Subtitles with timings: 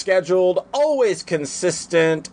[0.00, 2.30] scheduled, always consistent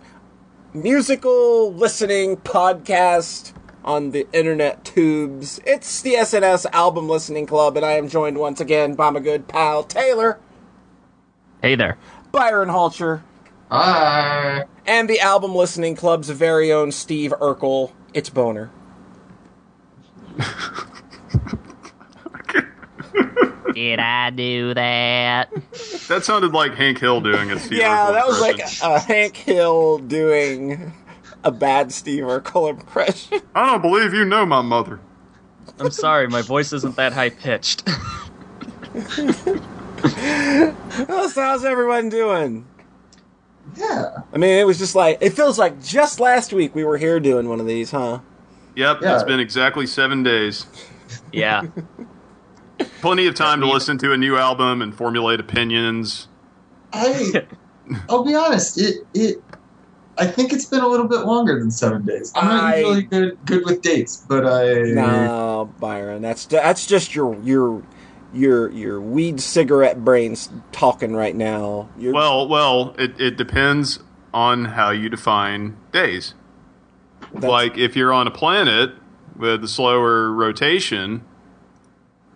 [0.73, 3.51] musical listening podcast
[3.83, 5.59] on the internet tubes.
[5.65, 9.47] It's the SNS Album Listening Club, and I am joined once again by my good
[9.49, 10.39] pal Taylor,
[11.61, 11.97] Hey there.
[12.31, 13.23] Byron Halcher,
[13.69, 14.63] Hi.
[14.85, 17.91] and the Album Listening Club's very own Steve Urkel.
[18.13, 18.71] It's Boner.
[23.77, 25.51] Did I do that?
[26.07, 28.87] That sounded like Hank Hill doing a Steve Yeah, Urkel that was like impression.
[28.87, 30.93] uh, Hank Hill doing
[31.43, 33.39] a bad Steve Urkel impression.
[33.53, 34.99] I don't believe you know my mother.
[35.79, 37.83] I'm sorry, my voice isn't that high pitched.
[39.99, 42.65] Oh, so how's everyone doing?
[43.75, 44.21] Yeah.
[44.33, 47.19] I mean, it was just like it feels like just last week we were here
[47.19, 48.21] doing one of these, huh?
[48.75, 49.13] Yep, Yeah.
[49.13, 50.65] it's been exactly seven days.
[51.31, 51.61] yeah.
[53.01, 56.27] Plenty of time to listen to a new album and formulate opinions.
[56.93, 57.45] I.
[58.09, 58.79] I'll be honest.
[58.79, 59.05] It.
[59.13, 59.43] It.
[60.17, 62.31] I think it's been a little bit longer than seven days.
[62.35, 64.81] I'm not I- usually good good with dates, but I.
[64.91, 67.83] No, Byron, that's that's just your your
[68.33, 71.89] your your weed cigarette brains talking right now.
[71.97, 73.99] You're, Well, well, it, it depends
[74.33, 76.33] on how you define days.
[77.33, 78.91] Like, if you're on a planet
[79.35, 81.23] with a slower rotation,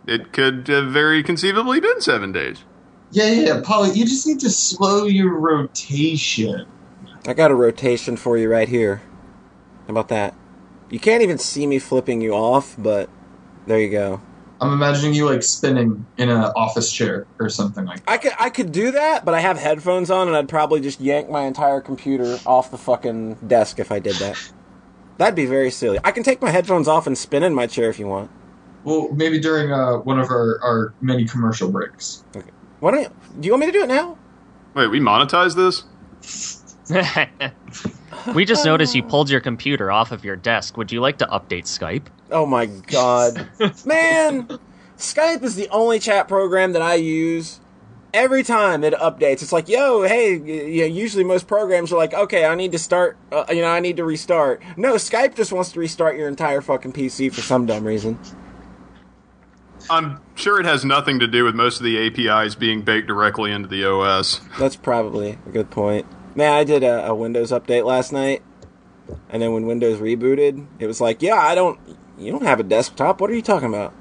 [0.08, 2.64] it could have very conceivably been seven days.
[3.12, 3.92] Yeah, yeah, yeah, Polly.
[3.92, 6.66] You just need to slow your rotation.
[7.28, 9.02] I got a rotation for you right here.
[9.88, 10.34] How about that?
[10.90, 13.10] You can't even see me flipping you off, but
[13.68, 14.22] there you go.
[14.60, 18.06] I'm imagining you like spinning in an office chair or something like.
[18.06, 18.12] that.
[18.12, 21.02] I could I could do that, but I have headphones on, and I'd probably just
[21.02, 24.38] yank my entire computer off the fucking desk if I did that.
[25.18, 26.00] That'd be very silly.
[26.04, 28.32] I can take my headphones off and spin in my chair if you want.
[28.84, 32.24] Well, maybe during uh, one of our, our many commercial breaks.
[32.80, 33.10] Why don't you?
[33.40, 34.18] Do you want me to do it now?
[34.74, 35.84] Wait, we monetize this?
[38.36, 40.78] we just noticed you pulled your computer off of your desk.
[40.78, 42.08] Would you like to update Skype?
[42.32, 43.48] Oh my god,
[43.86, 44.48] man!
[44.98, 47.60] Skype is the only chat program that I use.
[48.14, 52.14] Every time it updates, it's like, "Yo, hey!" y- Yeah, usually most programs are like,
[52.14, 53.18] "Okay, I need to start.
[53.32, 56.62] Uh, you know, I need to restart." No, Skype just wants to restart your entire
[56.62, 58.20] fucking PC for some dumb reason.
[59.92, 63.52] I'm sure it has nothing to do with most of the APIs being baked directly
[63.52, 64.40] into the OS.
[64.58, 66.06] That's probably a good point.
[66.34, 68.42] Man, I did a, a Windows update last night,
[69.30, 71.78] and then when Windows rebooted, it was like, "Yeah, I don't.
[72.18, 73.20] You don't have a desktop.
[73.20, 73.94] What are you talking about?"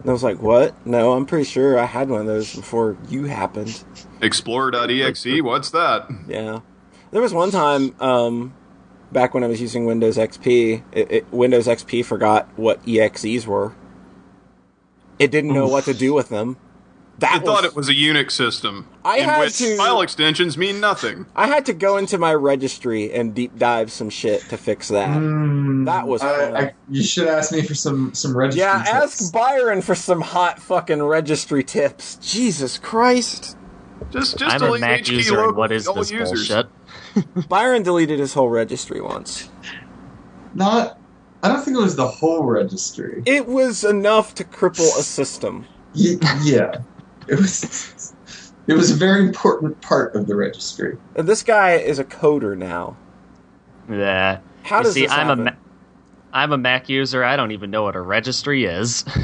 [0.00, 0.86] And I was like, "What?
[0.86, 3.82] No, I'm pretty sure I had one of those before you happened."
[4.20, 6.10] Explorer.exe, what's that?
[6.28, 6.60] Yeah,
[7.10, 8.54] there was one time um,
[9.12, 13.74] back when I was using Windows XP, it, it, Windows XP forgot what exes were.
[15.18, 16.56] It didn't know what to do with them.
[17.18, 20.58] That I thought it was a Unix system, I in had which to- file extensions
[20.58, 21.26] mean nothing.
[21.36, 25.16] I had to go into my registry and deep dive some shit to fix that.
[25.16, 26.22] Hmm, that was.
[26.22, 28.90] I, I, you should ask me for some some registry Yeah, tips.
[29.22, 32.16] ask Byron for some hot fucking registry tips.
[32.16, 33.56] Jesus Christ.
[34.10, 36.48] Just, just I'm a Mac HT user, local what is all this users.
[36.48, 36.66] bullshit?
[37.48, 39.48] Byron deleted his whole registry once.
[40.52, 40.98] Not.
[41.44, 43.22] I don't think it was the whole registry.
[43.26, 45.66] It was enough to cripple a system.
[45.94, 46.78] Y- yeah,
[47.28, 48.14] it was.
[48.66, 50.96] It was a very important part of the registry.
[51.14, 52.96] And This guy is a coder now.
[53.90, 54.38] Yeah.
[54.62, 55.44] How You does see, this I'm a happen?
[55.44, 55.50] Ma-
[56.32, 57.22] I'm a Mac user.
[57.22, 59.04] I don't even know what a registry is.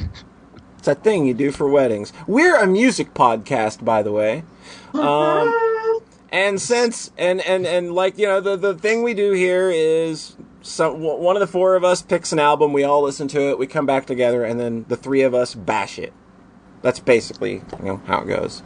[0.79, 2.11] It's a thing you do for weddings.
[2.27, 4.45] We're a music podcast, by the way.
[4.95, 6.01] Um,
[6.33, 10.37] and since and and and like you know the the thing we do here is
[10.63, 13.59] some one of the four of us picks an album, we all listen to it,
[13.59, 16.13] we come back together, and then the three of us bash it.
[16.83, 18.63] That's basically you know how it goes.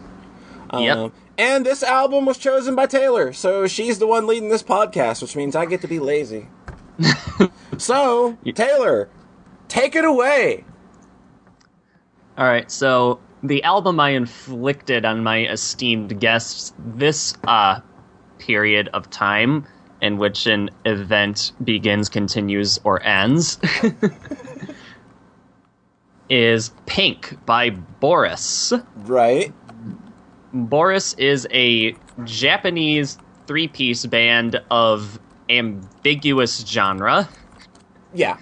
[0.73, 0.97] Yep.
[0.97, 5.23] Um, and this album was chosen by Taylor, so she's the one leading this podcast,
[5.23, 6.49] which means I get to be lazy.
[7.79, 9.09] so Taylor,
[9.69, 10.65] take it away.
[12.37, 17.81] All right, so the album I inflicted on my esteemed guests this uh
[18.39, 19.67] period of time
[20.01, 23.59] in which an event begins, continues, or ends
[26.29, 28.73] is Pink by Boris.
[28.97, 29.53] Right.
[30.53, 35.19] Boris is a Japanese three piece band of
[35.49, 37.29] ambiguous genre.
[38.15, 38.39] Yeah.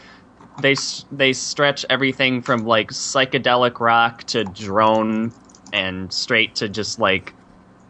[0.61, 0.77] They
[1.11, 5.33] they stretch everything from like psychedelic rock to drone
[5.73, 7.35] and straight to just like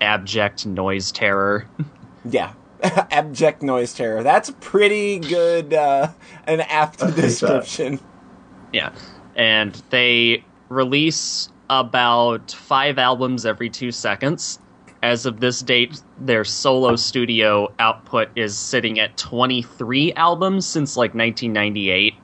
[0.00, 1.66] abject noise terror.
[2.24, 2.52] Yeah.
[3.11, 4.23] Abject noise terror.
[4.23, 6.08] That's pretty good uh,
[6.46, 7.23] an apt I think that.
[7.23, 8.00] description.
[8.73, 8.93] yeah.
[9.37, 14.58] And they release about five albums every two seconds.
[15.02, 21.14] As of this date, their solo studio output is sitting at 23 albums since like
[21.14, 22.14] 1998,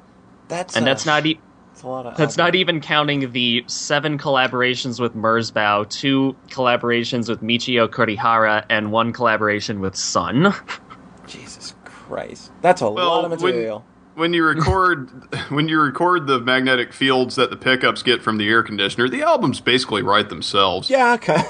[0.47, 1.41] That's and uh, that's not e-
[1.79, 2.17] that's a lot of.
[2.17, 8.91] that's not even counting the seven collaborations with Merzbow, two collaborations with Michio Kurihara, and
[8.91, 10.53] one collaboration with Sun.
[11.29, 12.51] Jesus Christ.
[12.63, 13.85] That's a Well, lot of when- material.
[14.17, 15.09] When you record,
[15.51, 19.23] when you record the magnetic fields that the pickups get from the air conditioner, the
[19.23, 20.91] albums basically write themselves.
[20.91, 21.13] Yeah.
[21.13, 21.41] Okay.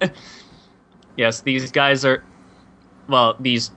[1.18, 2.24] yes, these guys are
[3.08, 3.70] well, these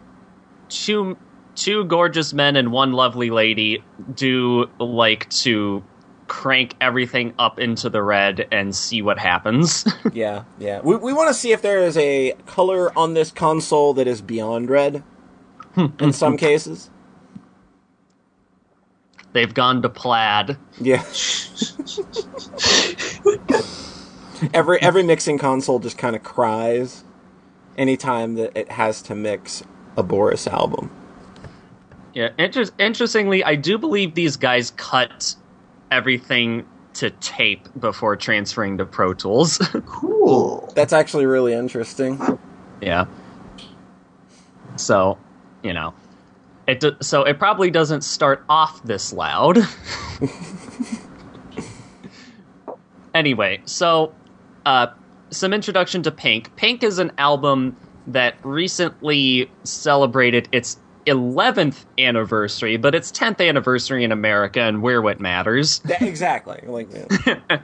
[0.69, 1.17] two
[1.59, 3.83] two gorgeous men and one lovely lady
[4.15, 5.83] do like to
[6.27, 9.85] crank everything up into the red and see what happens.
[10.13, 10.45] yeah.
[10.57, 10.79] Yeah.
[10.81, 14.21] We we want to see if there is a color on this console that is
[14.21, 15.03] beyond red.
[15.99, 16.89] in some cases.
[19.33, 20.57] They've gone to plaid.
[20.79, 21.03] Yeah.
[24.53, 27.03] every every mixing console just kind of cries
[27.77, 29.63] anytime that it has to mix
[29.95, 30.89] a Boris album.
[32.19, 35.35] Yeah, inter- interestingly, I do believe these guys cut
[35.89, 39.57] everything to tape before transferring to Pro Tools.
[39.85, 40.69] Cool.
[40.75, 42.19] That's actually really interesting.
[42.81, 43.05] yeah.
[44.75, 45.17] So,
[45.63, 45.93] you know,
[46.67, 49.59] it do- so it probably doesn't start off this loud.
[53.15, 54.13] anyway, so
[54.65, 54.87] uh,
[55.29, 56.53] some introduction to Pink.
[56.57, 57.77] Pink is an album
[58.07, 60.77] that recently celebrated its
[61.09, 65.79] 11th anniversary, but its 10th anniversary in America and where what matters.
[65.79, 66.61] That- exactly.
[66.65, 66.89] Like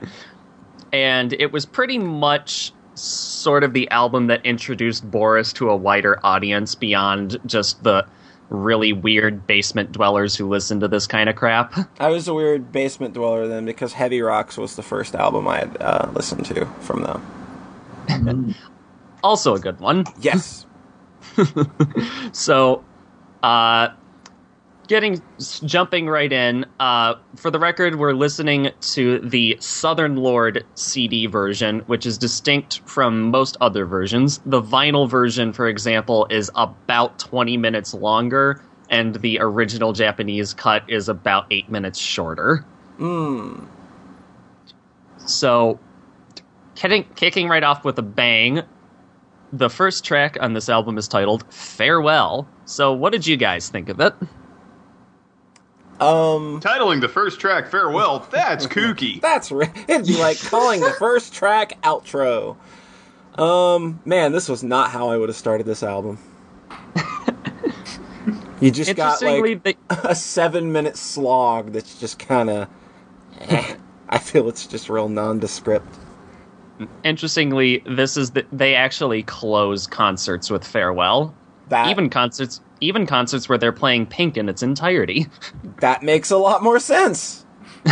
[0.92, 6.18] and it was pretty much sort of the album that introduced Boris to a wider
[6.24, 8.06] audience beyond just the
[8.48, 11.74] really weird basement dwellers who listen to this kind of crap.
[12.00, 15.58] I was a weird basement dweller then because Heavy Rocks was the first album I
[15.58, 18.54] had uh, listened to from them.
[19.24, 20.04] Also a good one.
[20.20, 20.66] Yes.
[22.32, 22.84] So,
[23.46, 23.94] uh,
[24.88, 25.22] getting
[25.64, 26.66] jumping right in.
[26.80, 32.80] Uh, for the record, we're listening to the Southern Lord CD version, which is distinct
[32.86, 34.40] from most other versions.
[34.46, 38.60] The vinyl version, for example, is about 20 minutes longer,
[38.90, 42.64] and the original Japanese cut is about eight minutes shorter.
[42.98, 43.68] Mm.
[45.18, 45.78] So,
[46.74, 48.62] kidding, kicking right off with a bang,
[49.52, 52.48] the first track on this album is titled Farewell.
[52.64, 54.14] So, what did you guys think of it?
[56.00, 56.60] Um.
[56.60, 59.20] Titling the first track "Farewell," that's kooky.
[59.20, 59.70] That's right.
[59.88, 62.56] It'd be like calling the first track outro.
[63.38, 66.18] Um, man, this was not how I would have started this album.
[68.60, 72.68] You just got like they, a seven minute slog that's just kind of.
[74.08, 75.94] I feel it's just real nondescript.
[77.04, 81.34] Interestingly, this is the, they actually close concerts with Farewell.
[81.68, 85.26] That even concerts, even concerts where they're playing Pink in its entirety.
[85.80, 87.44] that makes a lot more sense.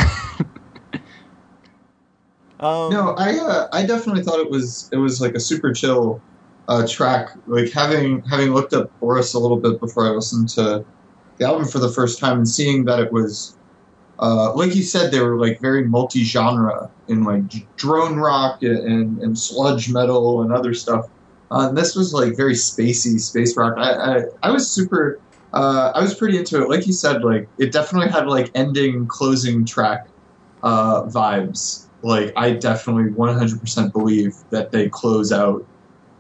[2.61, 6.23] um, No, I uh, I definitely thought it was it was like a super chill
[6.69, 7.31] uh, track.
[7.47, 10.85] Like having having looked up Boris a little bit before I listened to
[11.39, 13.57] the album for the first time and seeing that it was
[14.25, 17.43] uh, like you said they were like very multi genre in like
[17.77, 21.11] drone rock and, and sludge metal and other stuff.
[21.51, 23.75] Uh, and this was like very spacey space rock.
[23.77, 25.21] I I, I was super.
[25.53, 26.71] Uh, I was pretty into it.
[26.71, 30.09] Like you said, like it definitely had like ending, closing track
[30.63, 31.87] uh, vibes.
[32.03, 35.67] Like I definitely 100% believe that they close out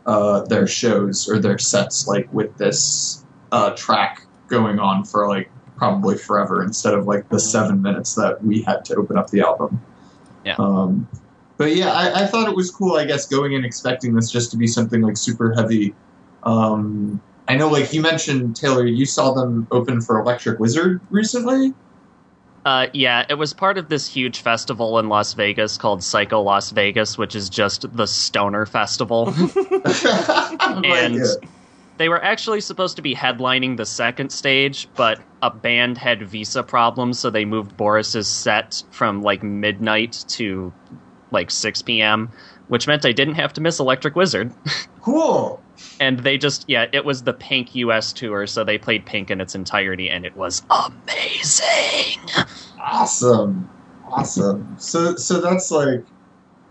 [0.04, 5.50] uh, their shows or their sets like with this uh, track going on for like
[5.76, 9.40] probably forever instead of like the seven minutes that we had to open up the
[9.40, 9.80] album.
[10.44, 10.56] Yeah.
[10.58, 11.08] Um,
[11.56, 12.96] but yeah, I, I thought it was cool.
[12.96, 15.94] I guess going in expecting this just to be something like super heavy.
[16.42, 21.74] Um, I know, like you mentioned, Taylor, you saw them open for Electric Wizard recently.
[22.64, 26.70] Uh, yeah, it was part of this huge festival in Las Vegas called Psycho Las
[26.70, 29.28] Vegas, which is just the stoner festival.
[30.84, 31.20] And-.
[31.96, 36.62] They were actually supposed to be headlining the second stage, but a band had visa
[36.62, 40.72] problems, so they moved Boris's set from like midnight to
[41.30, 42.30] like 6 p.m.,
[42.68, 44.52] which meant I didn't have to miss Electric Wizard.
[45.04, 45.62] Cool.
[46.00, 49.38] and they just, yeah, it was the Pink US tour, so they played Pink in
[49.38, 52.20] its entirety, and it was amazing.
[52.80, 53.68] Awesome.
[54.08, 54.74] Awesome.
[54.78, 56.02] So so that's like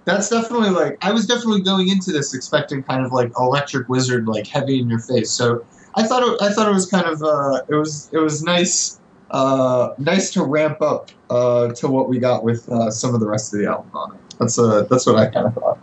[0.05, 4.27] that's definitely like I was definitely going into this expecting kind of like electric wizard
[4.27, 5.31] like heavy in your face.
[5.31, 8.43] So I thought it, I thought it was kind of uh it was it was
[8.43, 8.99] nice
[9.33, 13.27] uh, nice to ramp up uh, to what we got with uh, some of the
[13.27, 14.19] rest of the album on it.
[14.37, 15.79] That's uh, that's what I kind of thought.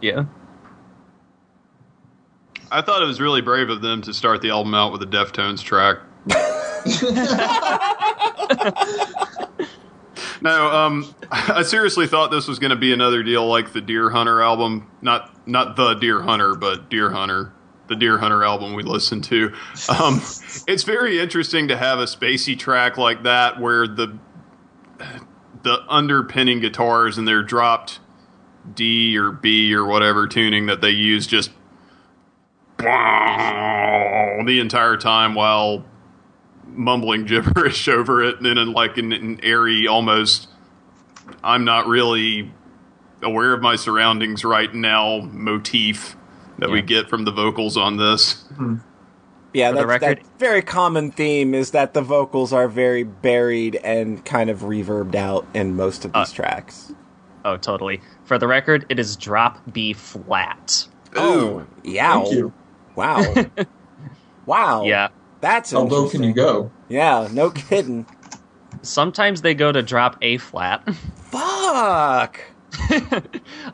[0.00, 0.24] Yeah.
[2.70, 5.06] I thought it was really brave of them to start the album out with a
[5.06, 5.98] Deftones track.
[10.44, 14.44] No, um, I seriously thought this was going to be another deal like the Deerhunter
[14.44, 14.88] album.
[15.00, 17.50] Not not the Deer Hunter, but Deerhunter,
[17.88, 19.52] the Deerhunter album we listened to.
[19.88, 20.16] Um,
[20.68, 24.16] it's very interesting to have a spacey track like that where the
[25.62, 27.98] the underpinning guitars and their dropped
[28.74, 31.50] D or B or whatever tuning that they use just
[32.78, 35.84] the entire time while
[36.68, 40.48] mumbling gibberish over it and in like an, an airy almost
[41.42, 42.52] i'm not really
[43.22, 46.16] aware of my surroundings right now motif
[46.58, 48.44] that we get from the vocals on this
[49.52, 53.04] Yeah, For the that's, record- that very common theme is that the vocals are very
[53.04, 56.92] buried and kind of reverbed out in most of these Uh, tracks.
[57.44, 58.00] Oh, totally.
[58.24, 60.86] For the record, it is drop B flat.
[61.14, 62.22] Oh, yeah.
[62.96, 63.32] Wow.
[64.46, 64.84] wow.
[64.84, 65.08] Yeah.
[65.44, 66.70] That's How low can you go?
[66.88, 68.06] Yeah, no kidding.
[68.80, 70.82] Sometimes they go to drop A flat.
[70.94, 72.40] Fuck.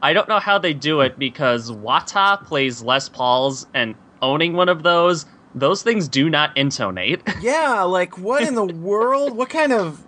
[0.02, 4.68] I don't know how they do it because Wata plays Les Pauls, and owning one
[4.68, 7.22] of those, those things do not intonate.
[7.40, 9.36] Yeah, like what in the world?
[9.36, 10.02] What kind of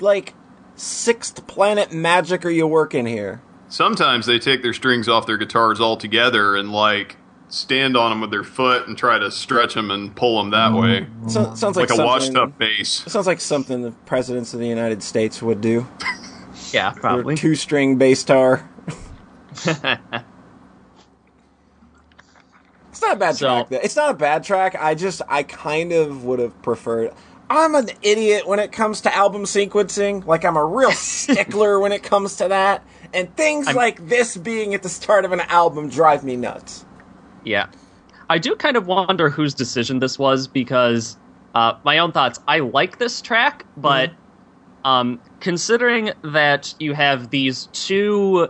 [0.00, 0.34] like
[0.74, 3.40] sixth planet magic are you working here?
[3.68, 7.16] sometimes they take their strings off their guitars altogether and like
[7.48, 10.72] stand on them with their foot and try to stretch them and pull them that
[10.72, 14.60] way So, sounds like, like a washed up bass Sounds like something the presidents of
[14.60, 15.86] the United States would do.
[16.72, 17.36] yeah, probably.
[17.36, 18.68] two-string bass guitar.
[22.90, 23.68] It's not a bad So- track.
[23.68, 23.76] though.
[23.82, 24.74] It's not a bad track.
[24.80, 27.12] I just I kind of would have preferred.
[27.50, 30.24] I'm an idiot when it comes to album sequencing.
[30.24, 32.82] Like I'm a real stickler when it comes to that.
[33.12, 36.85] And things I'm- like this being at the start of an album drive me nuts.
[37.46, 37.68] Yeah.
[38.28, 41.16] I do kind of wonder whose decision this was because
[41.54, 42.40] uh, my own thoughts.
[42.48, 44.12] I like this track, but
[44.84, 48.48] um, considering that you have these two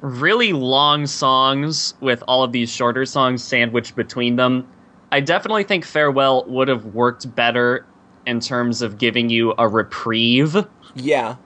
[0.00, 4.66] really long songs with all of these shorter songs sandwiched between them,
[5.12, 7.86] I definitely think Farewell would have worked better
[8.26, 10.56] in terms of giving you a reprieve
[10.96, 11.36] Yeah.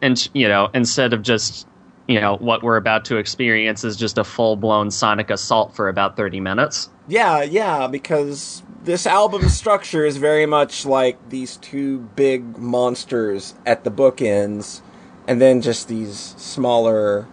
[0.00, 1.66] and you know instead of just
[2.10, 6.16] you know what we're about to experience is just a full-blown sonic assault for about
[6.16, 12.58] 30 minutes Yeah, yeah, because this album structure is very much like these two big
[12.58, 14.80] monsters at the bookends,
[15.28, 17.28] and then just these smaller,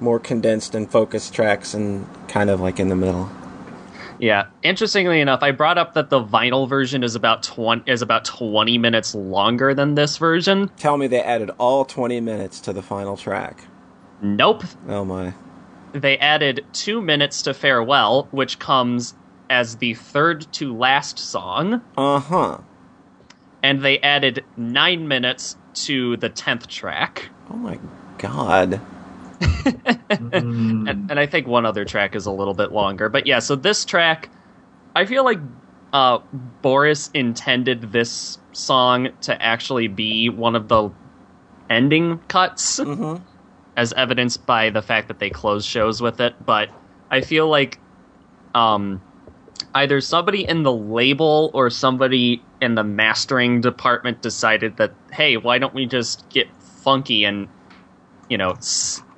[0.00, 3.28] more condensed and focused tracks, and kind of like in the middle.
[4.18, 8.24] yeah interestingly enough i brought up that the vinyl version is about 20 is about
[8.24, 12.82] 20 minutes longer than this version Tell me they added all 20 minutes to the
[12.82, 13.64] final track.
[14.22, 15.34] Nope Oh my.
[15.92, 19.14] they added two minutes to farewell which comes
[19.50, 22.58] as the third to last song Uh huh.
[23.62, 27.78] and they added nine minutes to the 10th track Oh my
[28.18, 28.80] god.
[29.40, 30.88] Mm.
[30.88, 33.08] and, and I think one other track is a little bit longer.
[33.08, 34.30] But yeah, so this track,
[34.94, 35.38] I feel like
[35.92, 36.18] uh,
[36.62, 40.90] Boris intended this song to actually be one of the
[41.68, 43.22] ending cuts, Mm-hmm.
[43.76, 46.34] As evidenced by the fact that they close shows with it.
[46.44, 46.68] But
[47.10, 47.78] I feel like
[48.54, 49.00] um,
[49.74, 55.58] either somebody in the label or somebody in the mastering department decided that, hey, why
[55.58, 56.48] don't we just get
[56.82, 57.48] funky and
[58.28, 58.56] you know,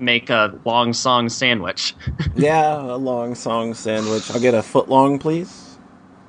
[0.01, 1.95] make a long song sandwich.
[2.37, 4.29] Yeah, a long song sandwich.
[4.33, 5.79] I'll get a foot long, please.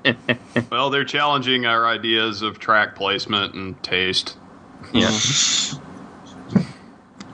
[0.72, 4.38] well they're challenging our ideas of track placement and taste
[4.94, 5.10] Yeah.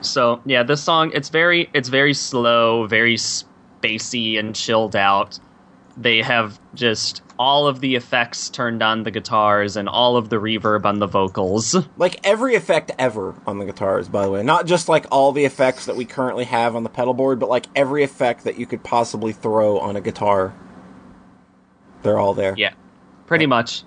[0.02, 5.38] so yeah, this song it's very it's very slow, very spacey and chilled out.
[5.96, 10.36] They have just all of the effects turned on the guitars and all of the
[10.36, 11.76] reverb on the vocals.
[11.96, 14.42] Like every effect ever on the guitars, by the way.
[14.42, 17.48] Not just like all the effects that we currently have on the pedal board, but
[17.48, 20.54] like every effect that you could possibly throw on a guitar.
[22.02, 22.54] They're all there.
[22.56, 22.72] Yeah,
[23.26, 23.84] pretty much.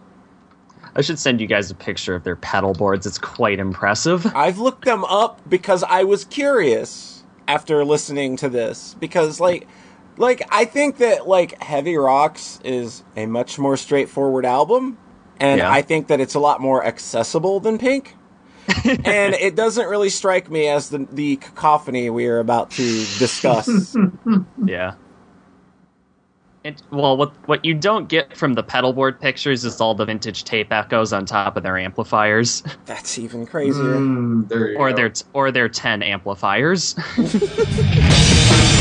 [0.96, 3.06] I should send you guys a picture of their pedal boards.
[3.06, 4.26] It's quite impressive.
[4.36, 9.68] I've looked them up because I was curious after listening to this because like
[10.18, 14.98] like I think that like Heavy Rocks is a much more straightforward album
[15.40, 15.72] and Yeah.
[15.72, 18.16] I think that it's a lot more accessible than Pink.
[18.86, 22.84] and it doesn't really strike me as the the cacophony we are about to
[23.20, 23.96] discuss.
[24.66, 24.96] Yeah.
[26.66, 30.46] It, well, what what you don't get from the pedalboard pictures is all the vintage
[30.46, 33.84] tape echoes on top of their amplifiers, That's even crazier.
[33.84, 34.96] Mm, or go.
[34.96, 36.96] their or their ten amplifiers.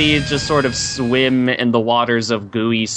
[0.00, 2.88] slowly just sort of swim in the waters of gooey,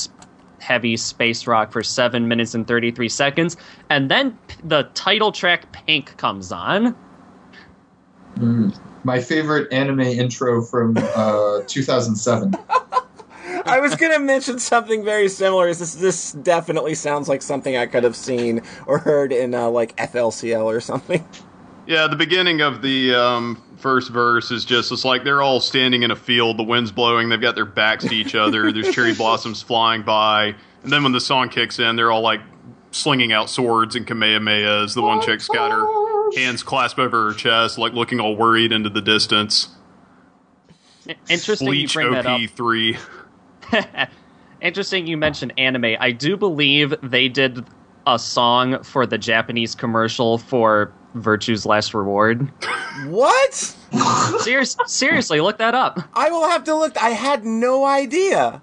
[0.59, 3.57] heavy space rock for seven minutes and 33 seconds,
[3.89, 6.95] and then the title track Pink comes on.
[8.35, 8.77] Mm.
[9.03, 12.55] My favorite anime intro from uh, 2007.
[13.65, 15.67] I was gonna mention something very similar.
[15.73, 19.95] This this definitely sounds like something I could have seen or heard in uh, like
[19.97, 21.25] FLCL or something.
[21.85, 26.03] Yeah, the beginning of the um, first verse is just it's like they're all standing
[26.03, 29.13] in a field, the wind's blowing, they've got their backs to each other, there's cherry
[29.15, 32.41] blossoms flying by, and then when the song kicks in, they're all like
[32.91, 34.95] slinging out swords and kamehamehas.
[34.95, 35.85] The one chick's got her
[36.35, 39.69] hands clasped over her chest, like looking all worried into the distance.
[41.29, 42.39] Interesting Bleach you bring that up.
[42.39, 42.97] OP three.
[44.61, 45.97] Interesting you mentioned anime.
[45.99, 47.65] I do believe they did
[48.07, 52.49] a song for the Japanese commercial for Virtue's Last Reward.
[53.07, 53.53] What?
[54.39, 55.99] Serious, seriously, look that up.
[56.13, 57.01] I will have to look.
[57.01, 58.61] I had no idea.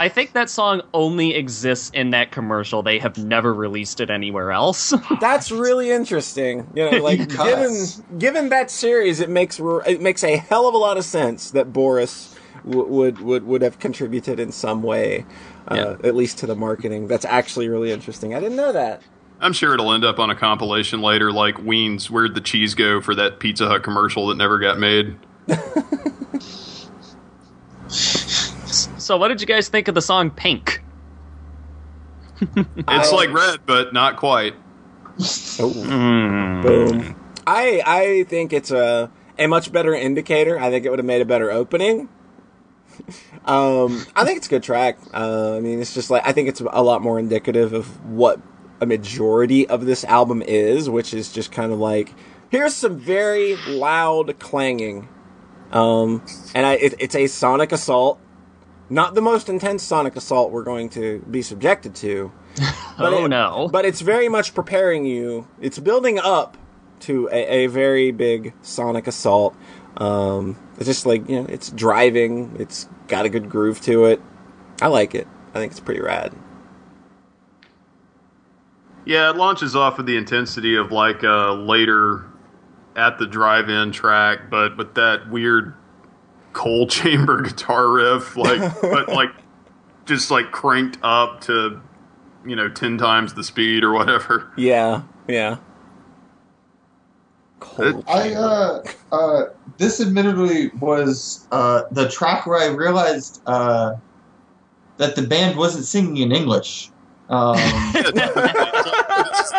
[0.00, 2.82] I think that song only exists in that commercial.
[2.84, 4.94] They have never released it anywhere else.
[5.20, 6.70] That's really interesting.
[6.74, 7.86] You know, like given
[8.16, 11.72] given that series, it makes it makes a hell of a lot of sense that
[11.72, 15.26] Boris w- would would would have contributed in some way,
[15.66, 16.08] uh, Yeah.
[16.08, 17.08] at least to the marketing.
[17.08, 18.34] That's actually really interesting.
[18.36, 19.02] I didn't know that.
[19.40, 23.00] I'm sure it'll end up on a compilation later, like Ween's Where'd the Cheese Go
[23.00, 25.16] for that Pizza Hut commercial that never got made.
[27.88, 30.82] so, what did you guys think of the song Pink?
[32.76, 34.54] It's like red, but not quite.
[35.58, 35.72] Oh.
[36.62, 37.16] Boom.
[37.46, 40.58] I I think it's a a much better indicator.
[40.58, 42.08] I think it would have made a better opening.
[43.44, 44.98] um, I think it's a good track.
[45.12, 48.40] Uh, I mean, it's just like I think it's a lot more indicative of what
[48.80, 52.14] a majority of this album is, which is just kind of like
[52.50, 55.08] here's some very loud clanging.
[55.72, 58.18] Um, and I, it, it's a sonic assault,
[58.88, 62.32] not the most intense sonic assault we're going to be subjected to.
[62.98, 63.68] But oh it- no.
[63.70, 65.46] But it's very much preparing you.
[65.60, 66.56] It's building up
[67.00, 69.54] to a, a very big sonic assault.
[69.98, 72.56] Um, it's just like you know, it's driving.
[72.58, 74.20] It's got a good groove to it.
[74.82, 75.28] I like it.
[75.54, 76.32] I think it's pretty rad.
[79.08, 82.26] Yeah, it launches off of the intensity of like a later
[82.94, 85.72] at the drive-in track, but with that weird
[86.52, 89.30] coal chamber guitar riff, like but like
[90.04, 91.80] just like cranked up to
[92.44, 94.52] you know ten times the speed or whatever.
[94.58, 95.56] Yeah, yeah.
[97.60, 98.04] Cold.
[98.06, 99.44] I uh uh
[99.78, 103.94] this admittedly was uh the track where I realized uh
[104.98, 106.90] that the band wasn't singing in English.
[107.30, 107.56] Um,
[107.94, 108.67] it's a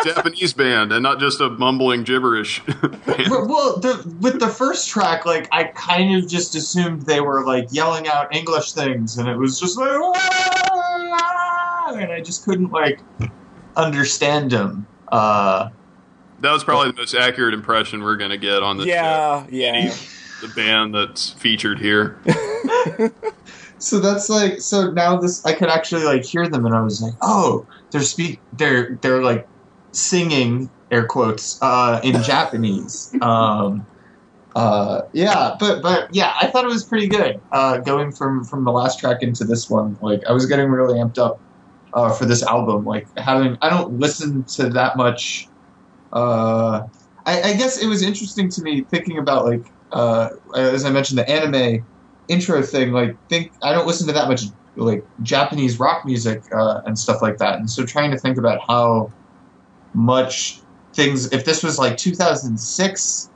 [0.04, 3.28] Japanese band and not just a mumbling gibberish band.
[3.30, 7.44] well, well, the, with the first track, like I kind of just assumed they were
[7.44, 9.90] like yelling out English things, and it was just like,
[11.94, 13.00] and I just couldn't like
[13.76, 14.86] understand them.
[15.10, 15.70] Uh,
[16.40, 19.94] That was probably the most accurate impression we're gonna get on the yeah, yeah.
[20.40, 22.18] the band that's featured here.
[23.78, 27.02] so that's like so now this I could actually like hear them, and I was
[27.02, 29.46] like, oh, they're speak they're they're like
[29.92, 33.14] singing air quotes uh, in Japanese.
[33.20, 33.86] Um,
[34.56, 37.40] uh, yeah, but but yeah, I thought it was pretty good.
[37.52, 40.98] Uh, going from from the last track into this one, like I was getting really
[40.98, 41.40] amped up
[41.94, 42.84] uh, for this album.
[42.84, 45.48] Like having, I don't listen to that much.
[46.12, 46.82] Uh,
[47.26, 51.18] I, I guess it was interesting to me thinking about like uh, as I mentioned
[51.18, 51.84] the anime
[52.28, 52.92] intro thing.
[52.92, 54.44] Like think I don't listen to that much
[54.76, 58.60] like Japanese rock music uh, and stuff like that, and so trying to think about
[58.66, 59.12] how
[59.94, 60.60] much
[60.92, 63.30] things if this was like 2006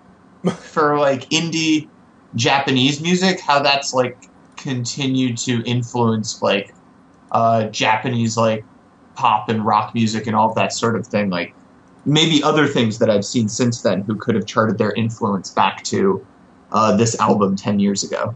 [0.57, 1.89] for like indie
[2.35, 6.75] Japanese music, how that's like continued to influence like
[7.33, 8.65] uh, Japanese like
[9.15, 11.31] pop and rock music and all that sort of thing.
[11.31, 11.55] Like
[12.05, 15.85] maybe other things that I've seen since then who could have charted their influence back
[15.85, 16.25] to
[16.73, 18.35] uh, this album ten years ago.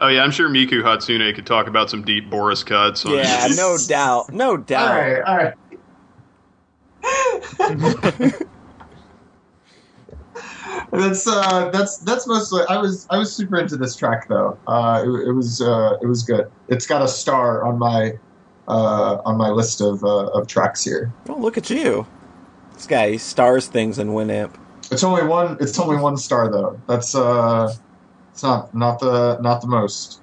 [0.00, 3.04] Oh yeah, I'm sure Miku Hatsune could talk about some deep Boris cuts.
[3.04, 4.90] On Yeah, no doubt, no doubt.
[4.90, 5.54] All right, all right.
[10.90, 12.62] that's uh, that's that's mostly.
[12.68, 14.58] I was I was super into this track though.
[14.66, 16.50] Uh, it, it was uh, it was good.
[16.68, 18.12] It's got a star on my
[18.66, 21.12] uh, on my list of uh, of tracks here.
[21.28, 22.06] Oh, look at you.
[22.74, 24.54] This guy he stars things in Winamp.
[24.90, 25.56] It's only one.
[25.60, 26.80] It's only one star though.
[26.86, 27.72] That's uh,
[28.32, 30.20] it's not not the not the most.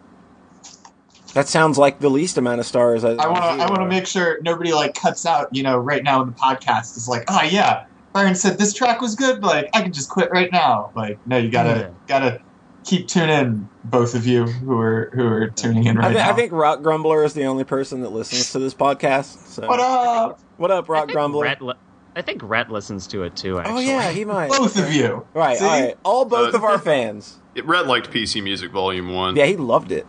[1.35, 3.03] That sounds like the least amount of stars.
[3.03, 5.49] I, I want to I want to make sure nobody like cuts out.
[5.53, 9.01] You know, right now in the podcast is like, oh yeah, Byron said this track
[9.01, 9.41] was good.
[9.41, 10.91] But, like I can just quit right now.
[10.95, 11.89] Like no, you gotta Yeah.
[12.07, 12.41] gotta
[12.85, 16.29] keep tuning in, both of you who are who are tuning in I, right now.
[16.29, 19.47] I think Rock Grumbler is the only person that listens to this podcast.
[19.47, 19.67] So.
[19.67, 21.55] what up, What up, I Rock think, Grumbler?
[21.59, 21.73] Li-
[22.15, 23.57] I think Rhett listens to it too.
[23.57, 23.87] oh Actually.
[23.87, 24.49] yeah, he might.
[24.51, 25.27] both of you?
[25.33, 25.65] Right, See?
[25.65, 27.39] all right, all both Uh, of our fans.
[27.55, 29.35] It, Rhett liked PC Music Volume One.
[29.35, 30.05] Yeah, he loved it.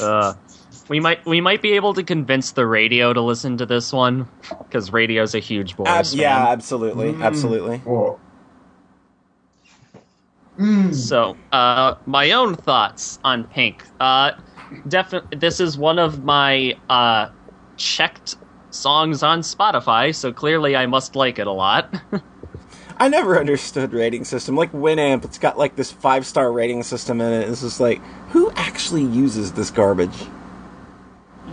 [0.00, 0.34] Uh,
[0.88, 4.28] we might we might be able to convince the radio to listen to this one
[4.58, 7.22] because radio's a huge Ab- yeah, absolutely, Mm.
[7.22, 7.78] absolutely.
[7.78, 8.18] Whoa.
[10.58, 10.94] Mm.
[10.94, 13.84] So, uh, my own thoughts on Pink.
[14.00, 14.32] Uh,
[14.88, 17.30] definitely, this is one of my uh,
[17.76, 18.36] checked
[18.70, 21.94] songs on Spotify, so clearly I must like it a lot.
[22.98, 25.24] I never understood rating system like Winamp.
[25.24, 27.48] It's got like this five star rating system in it.
[27.48, 28.00] It's just like
[28.30, 30.14] who actually uses this garbage?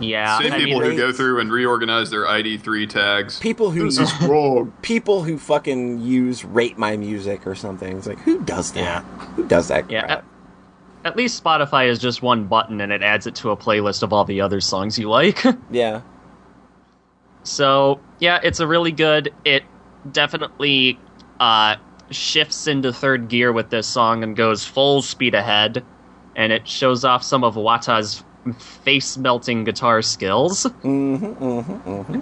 [0.00, 3.38] yeah, Same I people mean, who go through and reorganize their ID3 tags.
[3.38, 4.72] People who This is wrong.
[4.82, 7.98] people who fucking use rate my music or something.
[7.98, 8.80] It's like who does that?
[8.80, 9.00] Yeah.
[9.34, 10.24] Who does that Yeah, crap?
[11.04, 14.12] at least Spotify is just one button and it adds it to a playlist of
[14.12, 15.42] all the other songs you like.
[15.70, 16.00] Yeah.
[17.42, 19.32] So yeah, it's a really good.
[19.44, 19.64] It
[20.10, 20.98] definitely
[21.40, 21.76] uh,
[22.10, 25.84] shifts into third gear with this song and goes full speed ahead,
[26.36, 28.22] and it shows off some of Wata's
[28.58, 31.26] face melting guitar skills, Mm-hmm.
[31.26, 31.90] Mm-hmm.
[31.90, 32.20] Mm-hmm.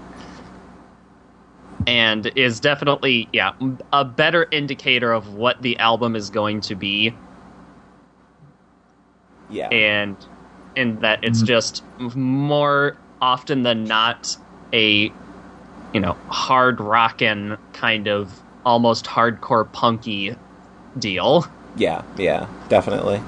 [1.87, 3.53] and is definitely yeah
[3.93, 7.15] a better indicator of what the album is going to be,
[9.51, 9.69] Yeah.
[9.69, 10.17] and
[10.77, 11.47] in that it's Mhm.
[11.47, 14.37] just more often than not
[14.73, 15.11] a
[15.95, 20.35] you know hard rockin' kind of almost hardcore punky
[20.99, 21.47] deal.
[21.77, 22.03] Yeah.
[22.17, 22.49] Yeah.
[22.69, 23.21] Definitely.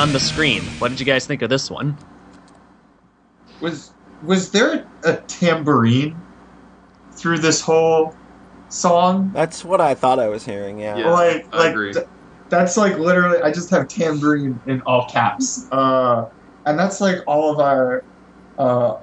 [0.00, 0.62] On the Screen.
[0.78, 1.94] What did you guys think of this one?
[3.60, 3.92] Was
[4.24, 6.16] was there a tambourine
[7.12, 8.16] through this whole
[8.70, 9.30] song?
[9.34, 10.80] That's what I thought I was hearing.
[10.80, 10.96] Yeah.
[10.96, 11.10] Yeah.
[11.10, 11.92] like I like agree.
[11.92, 12.06] th-
[12.48, 15.70] that's like literally I just have tambourine in all caps.
[15.70, 16.30] Uh
[16.64, 18.02] and that's like all of our
[18.58, 18.96] uh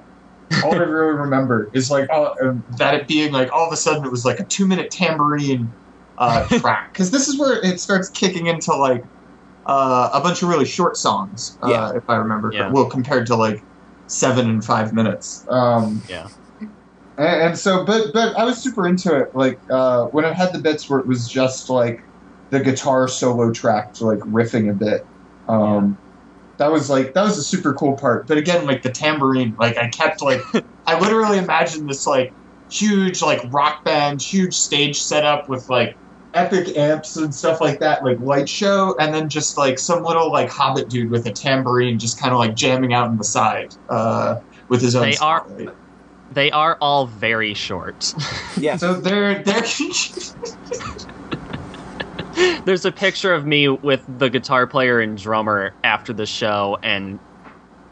[0.64, 3.76] all I really remember is like all, um, that it being like all of a
[3.76, 5.72] sudden it was like a two minute tambourine
[6.18, 9.04] uh, track because this is where it starts kicking into like
[9.68, 11.56] uh, a bunch of really short songs.
[11.62, 11.92] Uh, Yeah.
[11.96, 12.50] if I remember.
[12.52, 12.70] Yeah.
[12.72, 13.60] Well, compared to like
[14.06, 15.44] seven and five minutes.
[15.50, 16.28] Um, Yeah.
[16.60, 19.28] and, and so, but but I was super into it.
[19.34, 21.98] Like uh, when it had the bits where it was just like
[22.50, 25.02] the guitar solo track, to, like riffing a bit.
[25.48, 25.98] Um,
[26.58, 28.26] That was like that was a super cool part.
[28.26, 30.40] But again, like the tambourine, like I kept like
[30.86, 32.34] I literally imagined this like
[32.70, 35.98] huge like rock band, huge stage setup with like
[36.34, 40.30] epic amps and stuff like that, like light show, and then just like some little
[40.30, 43.74] like hobbit dude with a tambourine just kind of like jamming out on the side
[43.88, 45.02] uh, with his own.
[45.10, 45.68] They are- spotlight.
[46.30, 48.14] They are all very short.
[48.60, 48.76] Yeah.
[48.76, 49.62] So they're they're
[52.64, 57.18] There's a picture of me with the guitar player and drummer after the show, and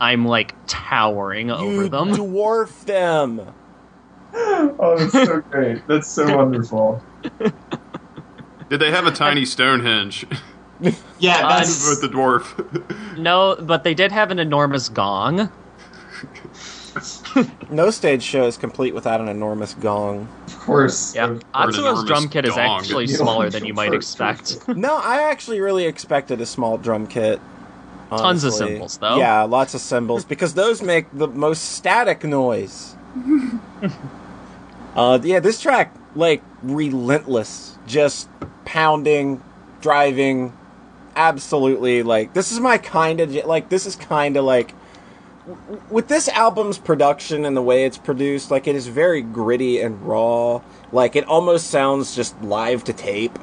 [0.00, 2.08] I'm like towering over you them.
[2.10, 3.40] dwarf them.
[4.34, 5.86] oh, that's so great.
[5.88, 7.02] That's so wonderful.
[8.68, 10.26] Did they have a tiny Stonehenge
[10.80, 10.90] Yeah,
[11.44, 13.16] Uh, that's with the dwarf?
[13.18, 15.50] No, but they did have an enormous gong.
[17.70, 20.28] No stage show is complete without an enormous gong.
[20.46, 21.14] of course.
[21.14, 24.66] Yeah, of- Atsuo's drum kit is actually smaller than you might expect.
[24.68, 27.38] No, I actually really expected a small drum kit.
[28.08, 28.68] Tons of honestly.
[28.68, 29.18] cymbals, though.
[29.18, 32.96] Yeah, lots of cymbals because those make the most static noise.
[34.94, 38.28] uh, yeah, this track like relentless, just
[38.76, 39.42] pounding,
[39.80, 40.52] driving,
[41.16, 44.74] absolutely like this is my kind of like this is kind of like
[45.88, 50.02] with this album's production and the way it's produced, like it is very gritty and
[50.02, 50.60] raw.
[50.92, 53.38] Like it almost sounds just live to tape.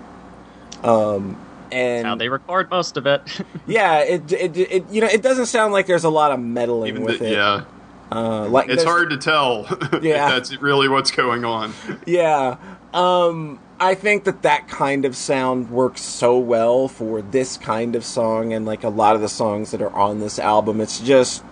[0.84, 1.36] Um,
[1.72, 3.22] and How they record most of it.
[3.65, 6.89] yeah, it, it it you know it doesn't sound like there's a lot of meddling
[6.89, 7.32] Even with the, it.
[7.32, 7.63] yeah,
[8.12, 9.65] uh, like it's hard to tell
[10.04, 10.28] Yeah.
[10.28, 11.74] if that's really what's going on.
[12.06, 12.58] Yeah,
[12.93, 18.06] um, I think that that kind of sound works so well for this kind of
[18.06, 20.79] song and like a lot of the songs that are on this album.
[20.79, 21.43] It's just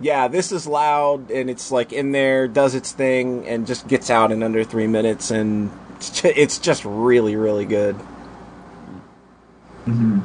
[0.00, 4.10] yeah, this is loud and it's like in there, does its thing, and just gets
[4.10, 5.70] out in under three minutes, and
[6.24, 7.96] it's just really really good.
[9.86, 10.22] Mhm.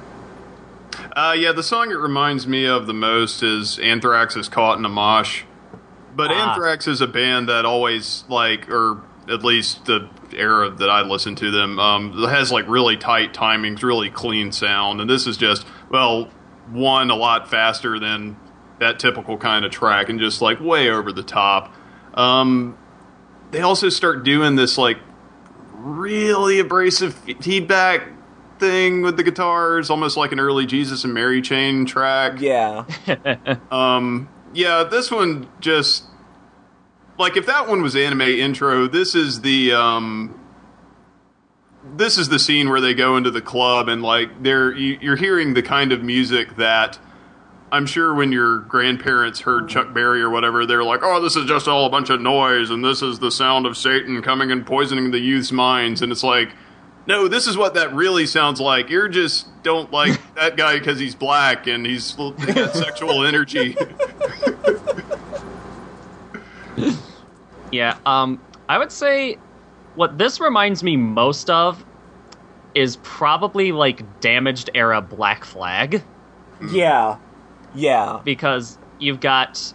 [1.15, 4.85] Uh, yeah, the song it reminds me of the most is Anthrax is Caught in
[4.85, 5.43] a Mosh.
[6.15, 6.51] But Ah.
[6.51, 11.37] Anthrax is a band that always, like, or at least the era that I listened
[11.39, 15.01] to them, um, has, like, really tight timings, really clean sound.
[15.01, 16.29] And this is just, well,
[16.71, 18.37] one, a lot faster than
[18.79, 21.73] that typical kind of track and just, like, way over the top.
[22.13, 22.77] Um,
[23.51, 24.97] they also start doing this, like,
[25.73, 28.09] really abrasive feedback
[28.59, 32.39] thing with the guitars, almost like an early Jesus and Mary Chain track.
[32.39, 32.85] Yeah,
[33.71, 36.05] Um, yeah, this one just
[37.17, 40.39] like if that one was anime intro, this is the um,
[41.95, 45.15] this is the scene where they go into the club and like they're you, you're
[45.15, 46.99] hearing the kind of music that
[47.71, 51.45] I'm sure when your grandparents heard Chuck Berry or whatever, they're like, "Oh, this is
[51.45, 54.65] just all a bunch of noise, and this is the sound of Satan coming and
[54.65, 56.49] poisoning the youth's minds." And it's like,
[57.07, 58.89] no, this is what that really sounds like.
[58.89, 63.75] You're just don't like that guy because he's black and he's got sexual energy.
[67.71, 69.37] Yeah, um, I would say
[69.95, 71.83] what this reminds me most of
[72.75, 76.03] is probably like damaged era Black Flag
[76.71, 77.17] yeah,
[77.75, 79.73] yeah, because you've got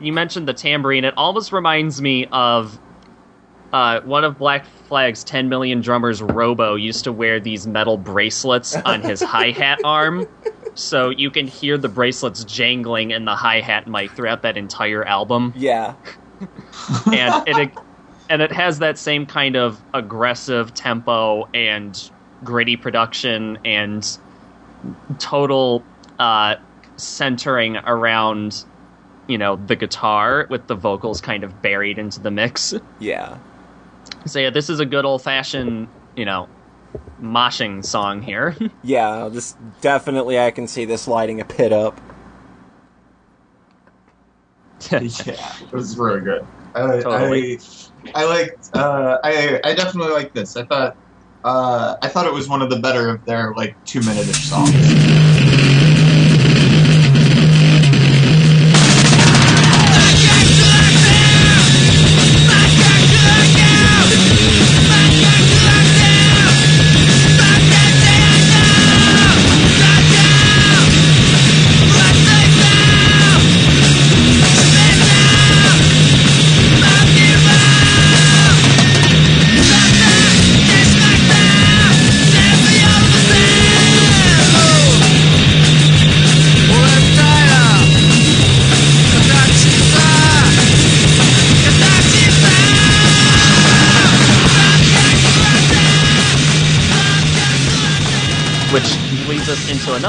[0.00, 1.04] you mentioned the tambourine.
[1.04, 2.78] It almost reminds me of
[3.72, 8.76] uh, one of Black Flag's 10 million drummers, Robo, used to wear these metal bracelets
[8.76, 10.26] on his hi hat arm.
[10.74, 15.04] So you can hear the bracelets jangling in the hi hat mic throughout that entire
[15.04, 15.52] album.
[15.56, 15.94] yeah,
[17.12, 17.72] and it
[18.28, 22.10] and it has that same kind of aggressive tempo and
[22.44, 24.18] gritty production and
[25.18, 25.84] total
[26.18, 26.56] uh,
[26.96, 28.64] centering around
[29.28, 32.74] you know the guitar with the vocals kind of buried into the mix.
[32.98, 33.38] yeah.
[34.26, 36.48] So yeah, this is a good old fashioned you know
[37.20, 38.56] moshing song here.
[38.84, 42.00] Yeah, this definitely I can see this lighting a pit up.
[45.26, 46.46] yeah, it was really good.
[46.74, 47.58] I, Totally.
[48.14, 48.70] I, I liked.
[48.74, 50.56] Uh, I I definitely like this.
[50.56, 50.96] I thought.
[51.44, 54.48] Uh, I thought it was one of the better of their like two minute ish
[54.48, 54.70] songs.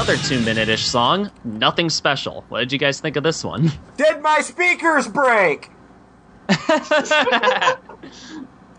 [0.04, 2.44] Another two minute ish song, Nothing Special.
[2.50, 3.72] What did you guys think of this one?
[3.96, 5.70] Did my speakers break?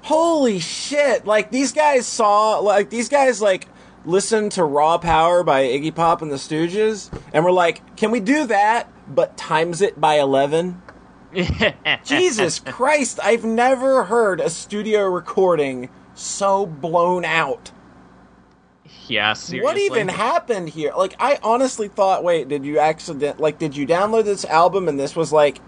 [0.04, 1.26] Holy shit!
[1.26, 3.68] Like these guys saw, like these guys like
[4.06, 8.20] listened to Raw Power by Iggy Pop and the Stooges, and were like, "Can we
[8.20, 10.80] do that, but times it by 11?
[12.04, 13.20] Jesus Christ!
[13.24, 17.72] I've never heard a studio recording so blown out.
[19.10, 19.64] Yeah, seriously.
[19.64, 20.94] What even happened here?
[20.96, 23.40] Like, I honestly thought, wait, did you accident?
[23.40, 25.60] Like, did you download this album and this was like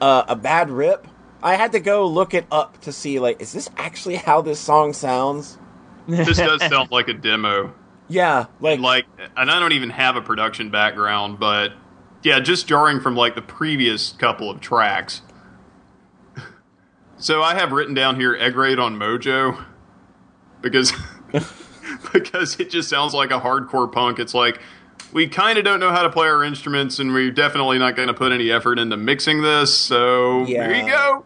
[0.00, 1.06] uh, a bad rip?
[1.42, 4.58] I had to go look it up to see, like, is this actually how this
[4.58, 5.58] song sounds?
[6.08, 7.74] This does sound like a demo.
[8.08, 9.06] Yeah, like, Like,
[9.36, 11.72] and I don't even have a production background, but
[12.22, 15.22] yeah, just jarring from like the previous couple of tracks.
[17.16, 19.64] So I have written down here egg raid on Mojo
[20.60, 20.92] because
[22.12, 24.18] because it just sounds like a hardcore punk.
[24.18, 24.60] It's like
[25.12, 28.08] we kind of don't know how to play our instruments, and we're definitely not going
[28.08, 29.76] to put any effort into mixing this.
[29.76, 30.66] So Yeah.
[30.68, 31.24] there you go.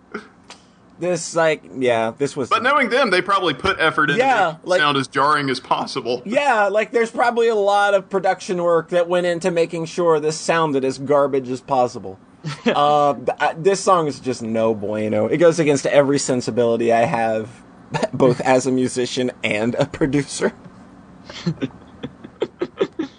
[1.00, 2.48] this, like, yeah, this was.
[2.48, 5.60] But knowing them, they probably put effort into Yeah, making like- sound as jarring as
[5.60, 6.22] possible.
[6.26, 10.36] Yeah, like there's probably a lot of production work that went into making sure this
[10.38, 12.18] sounded as garbage as possible.
[12.66, 13.14] uh,
[13.56, 15.26] this song is just no bueno.
[15.26, 17.48] It goes against every sensibility I have,
[18.12, 20.52] both as a musician and a producer.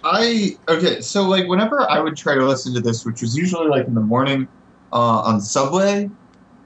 [0.02, 3.68] I okay, so like whenever I would try to listen to this, which was usually
[3.68, 4.48] like in the morning
[4.92, 6.10] uh, on Subway,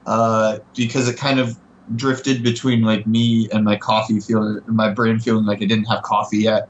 [0.05, 1.57] uh, because it kind of
[1.95, 6.01] drifted between like me and my coffee feeling, my brain feeling like I didn't have
[6.03, 6.63] coffee yet,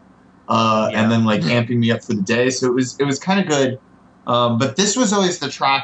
[0.47, 1.03] uh, Yeah.
[1.03, 2.49] and then like amping me up for the day.
[2.51, 3.77] So it was it was kind of good,
[4.27, 5.83] um, but this was always the track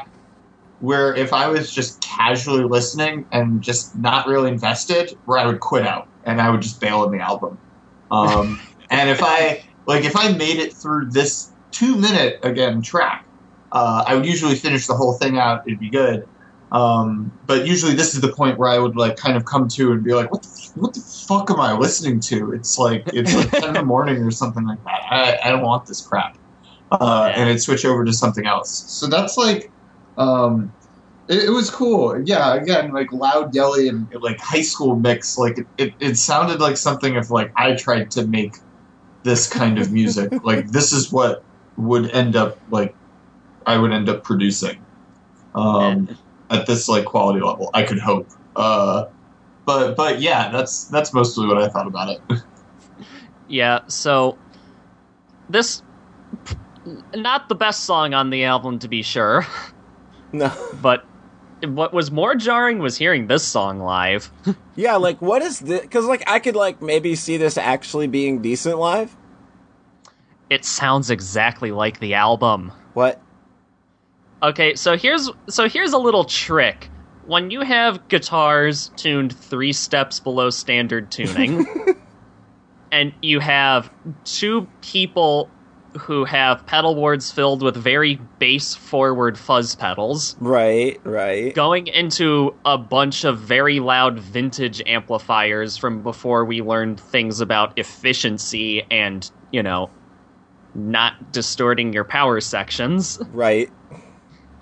[0.82, 5.60] where if I was just casually listening and just not really invested, where I would
[5.60, 7.56] quit out and I would just bail on the album.
[8.10, 13.24] Um, and if I like if I made it through this two minute again track,
[13.70, 15.62] uh, I would usually finish the whole thing out.
[15.66, 16.28] It'd be good.
[16.72, 19.92] Um, but usually this is the point where I would like kind of come to
[19.92, 22.52] and be like, what the, what the fuck am I listening to?
[22.52, 25.02] It's like it's like ten in the morning or something like that.
[25.10, 26.36] I, I don't want this crap.
[26.90, 28.70] Uh, and it switch over to something else.
[28.70, 29.70] So that's like,
[30.16, 30.72] um,
[31.28, 32.20] it, it was cool.
[32.26, 35.38] Yeah, again, like loud, yelly, and like high school mix.
[35.38, 38.54] Like it, it, it sounded like something if like I tried to make
[39.22, 40.32] this kind of music.
[40.44, 41.44] like this is what
[41.76, 42.94] would end up like
[43.66, 44.84] I would end up producing.
[45.54, 46.16] Um,
[46.50, 48.28] at this like quality level, I could hope.
[48.56, 49.06] Uh,
[49.64, 52.42] but but yeah, that's that's mostly what I thought about it.
[53.48, 54.38] Yeah, so
[55.50, 55.82] this
[57.14, 59.46] not the best song on the album to be sure,
[60.32, 60.52] No.
[60.80, 61.04] but
[61.62, 64.30] what was more jarring was hearing this song live.
[64.74, 65.82] Yeah, like what is this?
[65.82, 69.14] Because like I could like maybe see this actually being decent live.
[70.48, 72.72] It sounds exactly like the album.
[72.94, 73.20] What?
[74.42, 76.88] Okay, so here's so here's a little trick.
[77.26, 81.66] When you have guitars tuned 3 steps below standard tuning
[82.90, 83.92] and you have
[84.24, 85.50] two people
[85.98, 91.54] who have pedal boards filled with very bass forward fuzz pedals Right, right.
[91.54, 97.78] going into a bunch of very loud vintage amplifiers from before we learned things about
[97.78, 99.90] efficiency and, you know,
[100.74, 103.20] not distorting your power sections.
[103.32, 103.70] Right.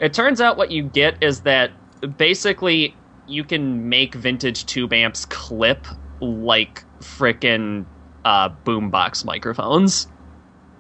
[0.01, 1.71] It turns out what you get is that
[2.17, 2.97] basically
[3.29, 5.87] you can make vintage tube amps clip
[6.21, 7.85] like frickin'
[8.25, 10.09] uh, boombox microphones.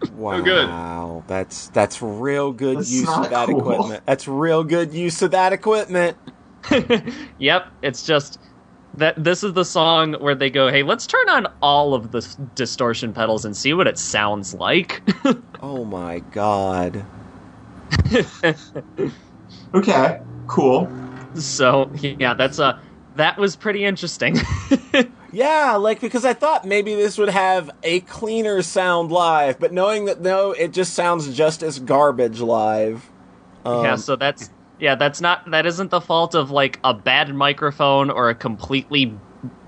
[0.09, 0.42] Wow.
[0.44, 1.28] good.
[1.28, 3.61] That's that's real good That's use of that cool.
[3.61, 4.03] equipment.
[4.07, 6.18] That's real good use of that equipment.
[7.38, 8.38] yep, it's just
[8.94, 12.22] that this is the song where they go, "Hey, let's turn on all of the
[12.55, 15.03] distortion pedals and see what it sounds like."
[15.62, 17.07] Oh my god.
[19.74, 20.96] Okay, cool.
[21.36, 22.78] so, yeah, that's a
[23.21, 24.37] that was pretty interesting.
[25.33, 30.07] Yeah, like because I thought maybe this would have a cleaner sound live, but knowing
[30.07, 33.09] that no, it just sounds just as garbage live.
[33.64, 34.51] Um, yeah, so that's
[34.81, 39.16] yeah, that's not that isn't the fault of like a bad microphone or a completely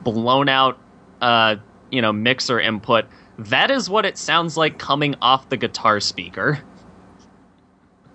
[0.02, 0.80] blown out
[1.20, 1.56] uh,
[1.90, 3.04] you know, mixer input.
[3.38, 6.58] That is what it sounds like coming off the guitar speaker.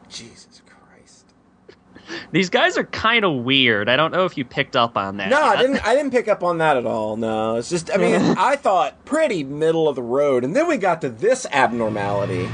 [0.09, 0.46] Jesus.
[2.31, 3.89] These guys are kind of weird.
[3.89, 5.29] I don't know if you picked up on that.
[5.29, 5.85] No, I didn't.
[5.85, 7.15] I didn't pick up on that at all.
[7.15, 7.89] No, it's just.
[7.91, 11.45] I mean, I thought pretty middle of the road, and then we got to this
[11.51, 12.49] abnormality.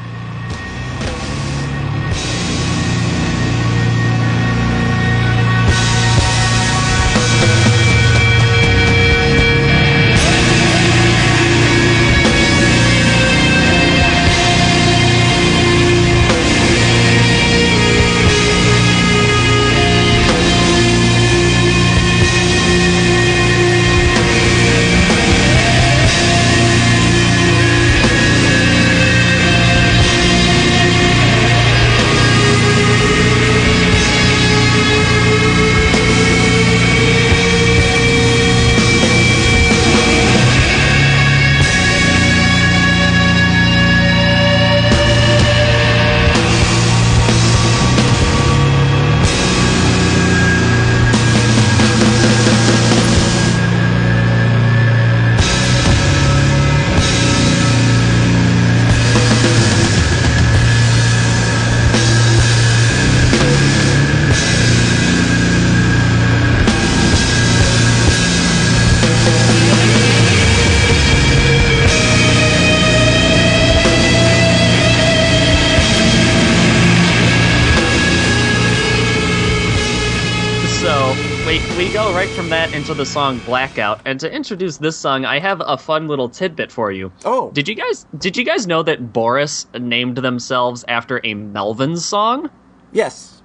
[82.94, 84.02] From the song Blackout.
[84.06, 87.12] And to introduce this song, I have a fun little tidbit for you.
[87.26, 92.00] Oh, Did you guys did you guys know that Boris named themselves after a Melvins
[92.02, 92.52] song?
[92.92, 93.42] yes.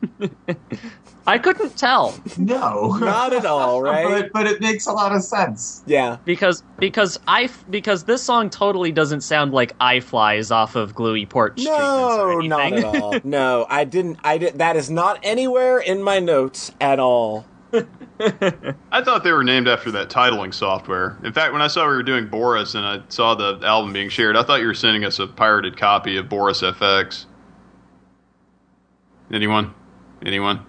[1.26, 4.06] I couldn't tell No, Not at all, right?
[4.08, 5.82] but, but it makes a lot of sense.
[5.86, 6.16] Yeah.
[6.24, 11.26] because because I because this song totally doesn't sound like I flies off of Gluey
[11.26, 13.18] Porch No, or not at all.
[13.24, 14.20] No, I didn't.
[14.24, 14.56] I did.
[14.58, 17.44] That is not anywhere in my notes at all.
[18.92, 21.18] I thought they were named after that titling software.
[21.22, 24.08] In fact, when I saw we were doing Boris and I saw the album being
[24.08, 27.26] shared, I thought you were sending us a pirated copy of Boris FX.
[29.32, 29.74] Anyone?
[30.24, 30.64] Anyone?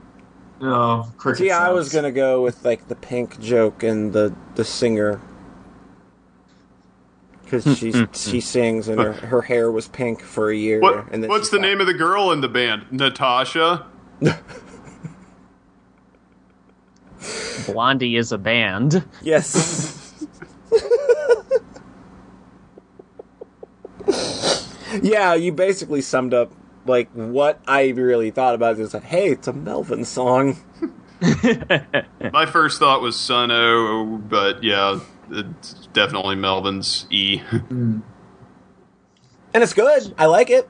[0.62, 4.66] No, cricket See, I was gonna go with like the pink joke and the the
[4.66, 5.22] singer
[7.50, 8.04] because she hmm.
[8.14, 10.82] she sings and her, her hair was pink for a year.
[10.82, 12.92] What, and then what's she the name of the girl in the band?
[12.92, 13.88] Natasha?
[17.66, 19.04] Blondie is a band.
[19.22, 20.26] Yes.
[25.02, 26.52] yeah, you basically summed up
[26.86, 28.82] like what I really thought about it.
[28.82, 30.58] Is like, hey, it's a Melvin song.
[32.34, 35.00] My first thought was Sunn O))), but yeah,
[35.30, 37.42] it's definitely Melvin's E.
[37.70, 38.04] and
[39.54, 40.14] it's good.
[40.18, 40.70] I like it.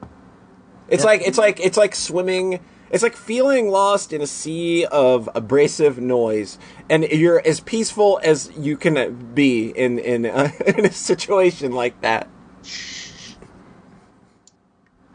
[0.88, 2.60] It's like it's like it's like swimming.
[2.90, 8.50] It's like feeling lost in a sea of abrasive noise, and you're as peaceful as
[8.56, 12.28] you can be in in uh, in a situation like that.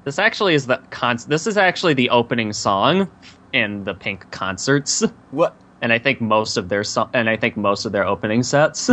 [0.05, 1.17] This actually is the con.
[1.27, 3.09] This is actually the opening song
[3.51, 5.01] in the Pink concerts,
[5.31, 5.55] What?
[5.81, 8.89] and I think most of their so- and I think most of their opening sets.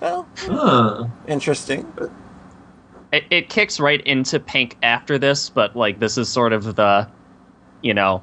[0.00, 1.06] Well, Huh.
[1.26, 1.86] interesting.
[3.10, 7.08] It, it kicks right into Pink after this, but like this is sort of the,
[7.82, 8.22] you know,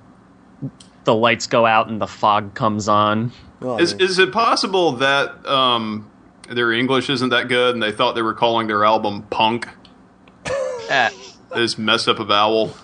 [1.03, 3.31] the lights go out and the fog comes on.
[3.59, 6.09] Well, I Is, mean- is it possible that um,
[6.49, 9.67] their English isn't that good and they thought they were calling their album Punk?
[10.89, 12.75] this They just messed up a vowel.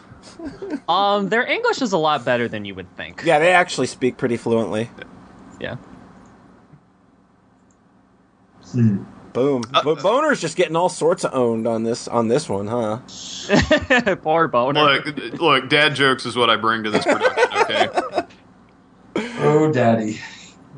[0.90, 3.22] um, their English is a lot better than you would think.
[3.26, 4.90] yeah, they actually speak pretty fluently.
[5.60, 5.76] Yeah.
[8.72, 9.04] Hmm.
[9.34, 9.64] Boom.
[9.72, 13.00] but Boner's just getting all sorts of owned on this on this one, huh?
[14.22, 14.82] Poor boner.
[14.82, 17.50] Look, look, dad jokes is what I bring to this production.
[17.62, 17.88] Okay,
[19.40, 20.20] Oh, daddy.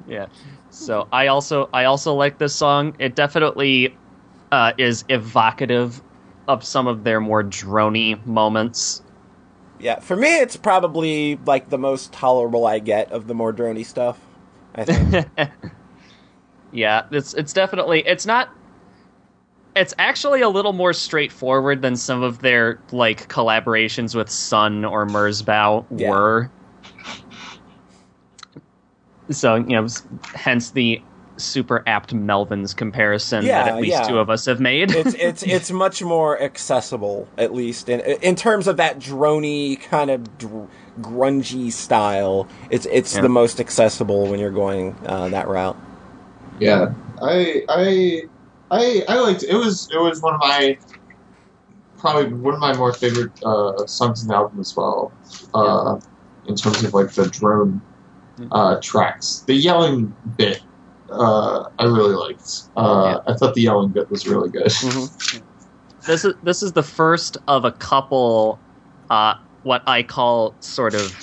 [0.08, 0.28] Yeah.
[0.70, 2.95] So I also I also like this song.
[2.99, 3.95] It definitely
[4.51, 6.01] uh, is evocative
[6.47, 9.01] of some of their more drony moments.
[9.80, 13.86] Yeah, for me, it's probably like the most tolerable I get of the more drony
[13.86, 14.20] stuff.
[14.76, 15.28] I think.
[16.74, 18.49] Yeah, it's it's definitely it's not
[19.76, 24.89] it's actually a little more straightforward than some of their like collaborations with Sunn O)))
[25.05, 26.09] Merzbow Yeah.
[26.09, 26.51] were.
[29.30, 29.88] So, you know,
[30.36, 31.01] hence the
[31.38, 34.07] super apt Melvins comparison Yeah, that at least yeah.
[34.07, 34.91] two of us have made.
[34.91, 40.11] it's it's it's much more accessible, at least in in terms of that drony kind
[40.11, 40.67] of dr-
[41.01, 42.47] grungy style.
[42.69, 45.78] It's it's the most accessible when you're going uh, that route.
[46.60, 48.22] Yeah, I I
[48.72, 49.54] I I liked it.
[49.56, 50.78] Was it was one of my
[51.97, 55.12] probably one of my more favorite uh, songs in the album as well.
[55.54, 55.99] Uh,
[56.47, 57.82] in terms of like the drone
[58.51, 60.62] uh, tracks, the yelling bit.
[61.10, 62.64] Uh, I really liked.
[62.76, 64.66] Uh, I thought the yelling bit was really good.
[64.66, 65.43] Mhm.
[66.08, 68.60] this is this is the first of a couple
[69.10, 71.14] uh what I call sort of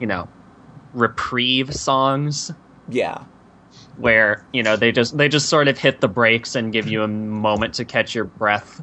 [0.00, 0.28] you know
[0.92, 2.50] reprieve songs
[2.88, 3.24] Yeah,
[4.00, 7.02] where you know they just they just sort of hit the brakes and give you
[7.02, 8.82] a moment to catch your breath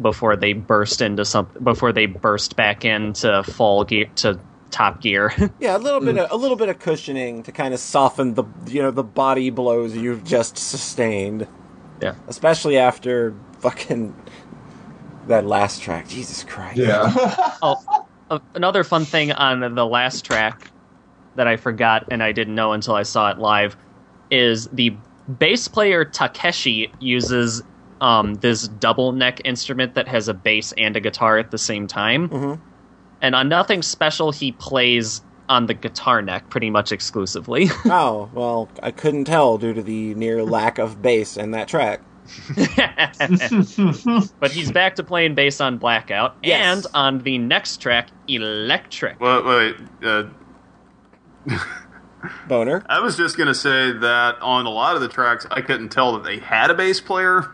[0.00, 4.38] before they burst into some before they burst back into full gear to
[4.70, 7.80] top gear yeah, a little bit of, a little bit of cushioning to kind of
[7.80, 11.48] soften the you know the body blows you've just sustained.
[12.00, 12.14] Yeah.
[12.28, 14.14] especially after fucking
[15.26, 16.06] that last track.
[16.06, 16.78] Jesus Christ.
[16.78, 17.10] Yeah.
[17.62, 20.70] oh uh, another fun thing on the last track
[21.34, 23.76] that I forgot and I didn't know until I saw it live
[24.30, 24.94] is the
[25.38, 27.62] bass player Takeshi uses
[28.00, 31.86] um, this double neck instrument that has a bass and a guitar at the same
[31.86, 32.28] time.
[32.28, 32.60] Mhm.
[33.20, 37.68] And on Nothing Special, he plays on the guitar neck pretty much exclusively.
[37.86, 42.00] Oh well, I couldn't tell due to the near lack of bass in that track.
[44.40, 46.36] but he's back to playing bass on Blackout.
[46.42, 46.76] Yes.
[46.76, 49.18] And on the next track, Electric.
[49.20, 49.76] wait, wait.
[50.02, 50.24] Uh,
[52.46, 52.84] Boner.
[52.88, 56.12] I was just gonna say that on a lot of the tracks, I couldn't tell
[56.12, 57.50] that they had a bass player.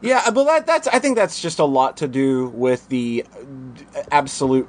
[0.00, 3.24] Yeah, but that, that's I think that's just a lot to do with the
[4.12, 4.68] absolute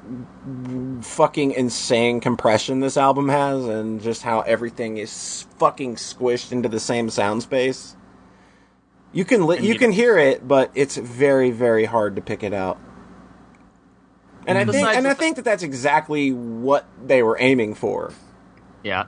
[1.02, 6.80] fucking insane compression this album has, and just how everything is fucking squished into the
[6.80, 7.96] same sound space.
[9.12, 12.44] You can li- you you- can hear it, but it's very very hard to pick
[12.44, 12.80] it out.
[14.48, 14.72] And I mm.
[14.72, 18.14] think Besides and I think that that's exactly what they were aiming for.
[18.84, 19.06] Yeah.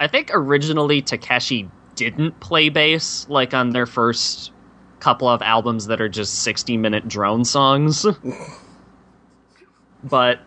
[0.00, 4.52] I think originally Takeshi didn't play bass like on their first
[5.00, 8.06] couple of albums that are just 60 minute drone songs.
[10.04, 10.40] but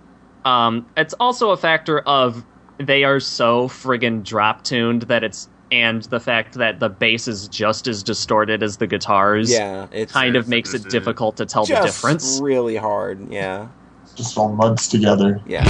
[0.45, 2.45] um, it's also a factor of
[2.77, 7.47] they are so friggin' drop tuned that it's and the fact that the bass is
[7.47, 11.65] just as distorted as the guitars Yeah, it's kind of makes it difficult to tell
[11.65, 12.41] the difference.
[12.41, 13.31] really hard.
[13.31, 13.69] Yeah,
[14.15, 15.41] Just all muds together.
[15.45, 15.63] yeah.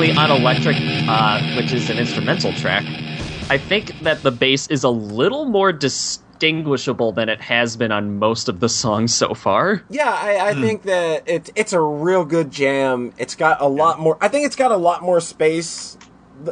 [0.00, 0.76] Interestingly, on Electric,
[1.08, 2.84] uh, which is an instrumental track,
[3.50, 8.18] I think that the bass is a little more distinguishable than it has been on
[8.18, 9.82] most of the songs so far.
[9.90, 13.12] Yeah, I, I think that it's it's a real good jam.
[13.18, 14.16] It's got a lot more.
[14.20, 15.98] I think it's got a lot more space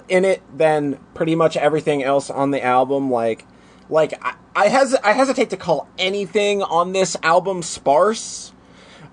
[0.09, 3.11] in it than pretty much everything else on the album.
[3.11, 3.46] Like,
[3.88, 8.53] like I, I hes I hesitate to call anything on this album sparse,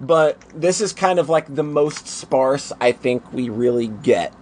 [0.01, 4.33] but this is kind of like the most sparse I think we really get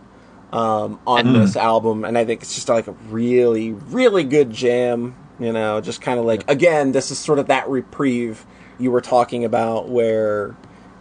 [0.52, 1.34] um, on Mm.
[1.34, 5.16] this album, and I think it's just like a really, really good jam.
[5.40, 8.46] You know, just kind of like again, this is sort of that reprieve
[8.80, 10.56] you were talking about, where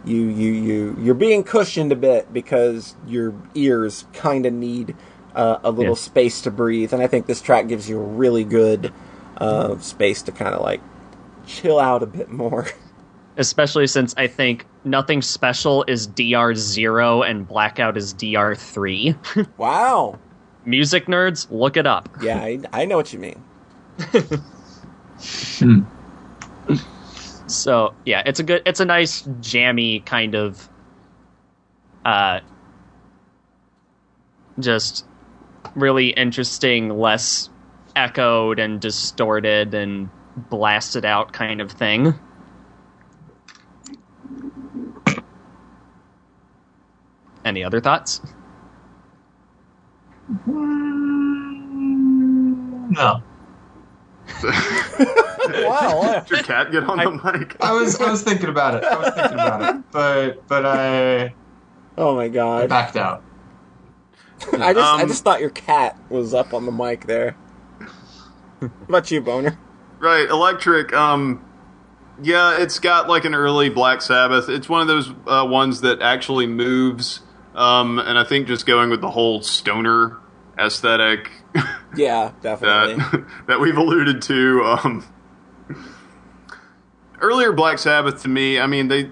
[0.05, 4.95] you you you you're being cushioned a bit because your ears kind of need
[5.35, 5.99] uh, a little Yeah.
[6.01, 8.91] space to breathe, and I think this track gives you a really good
[9.37, 10.81] uh, space to kind of like
[11.45, 12.67] chill out a bit more.
[13.37, 19.47] Especially since I think Nothing Special is DR0 and Blackout is DR3.
[19.57, 20.19] wow.
[20.65, 22.09] Music nerds, look it up.
[22.21, 23.41] Yeah, I, I know what you mean.
[27.47, 30.69] So yeah, it's a good, it's a nice jammy kind of,
[32.05, 32.39] uh,
[34.59, 35.05] just
[35.75, 37.49] really interesting, less
[37.95, 40.09] echoed and distorted and
[40.49, 42.13] blasted out kind of thing.
[47.45, 48.21] Any other thoughts?
[52.89, 53.21] No.
[55.45, 56.21] Wow.
[56.25, 57.57] Did your cat get on the mic?
[57.61, 58.85] I was I was thinking about it.
[58.85, 61.33] I was thinking about it, but but I,
[61.97, 62.63] oh my god.
[62.63, 63.21] I backed out.
[64.53, 67.35] I just I Um, just thought your cat was up on the mic there.
[68.59, 69.59] What about you, Boner?
[69.99, 70.93] Right, electric.
[70.93, 71.43] Um,
[72.21, 74.47] yeah, it's got like an early Black Sabbath.
[74.47, 77.19] It's one of those uh, ones that actually moves.
[77.55, 80.17] Um, and I think just going with the whole stoner
[80.57, 81.31] aesthetic
[81.95, 82.95] Yeah, definitely.
[82.95, 84.63] that that we've alluded to.
[84.63, 85.05] Um,
[87.19, 89.09] earlier Black Sabbath to me, I mean they,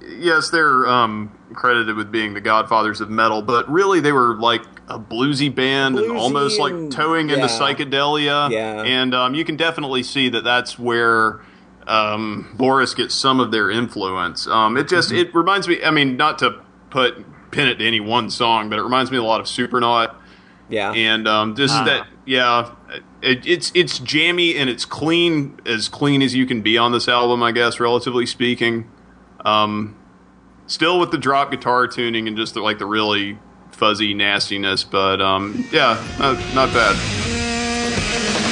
[0.00, 4.62] yes, they're um, credited with being the godfathers of metal, but really they were like
[4.88, 8.50] a bluesy band Bluesy and almost like towing into psychedelia.
[8.50, 8.82] Yeah.
[8.82, 11.40] and um, you can definitely see that that's where.
[11.84, 14.46] Um, Boris gets some of their influence.
[14.46, 15.82] Um, it just it reminds me.
[15.82, 19.18] I mean, not to put pin it to any one song, but it reminds me
[19.18, 20.16] a lot of Supernaut
[20.72, 20.92] yeah.
[20.92, 21.84] and um, just Ah.
[21.84, 22.70] that yeah
[23.20, 27.08] it, it's it's jammy and it's clean as clean as you can be on this
[27.08, 28.88] album i guess relatively speaking
[29.44, 29.96] um,
[30.68, 33.38] still with the drop guitar tuning and just the, like the really
[33.72, 38.51] fuzzy nastiness but um, yeah not, not bad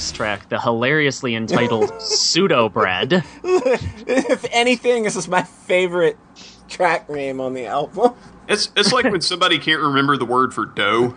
[0.00, 3.24] with next track, the hilariously entitled Pseudo Bread.
[3.44, 6.16] if anything, this is my favorite
[6.68, 8.12] track name on the album.
[8.48, 11.16] It's it's like when somebody can't remember the word for dough.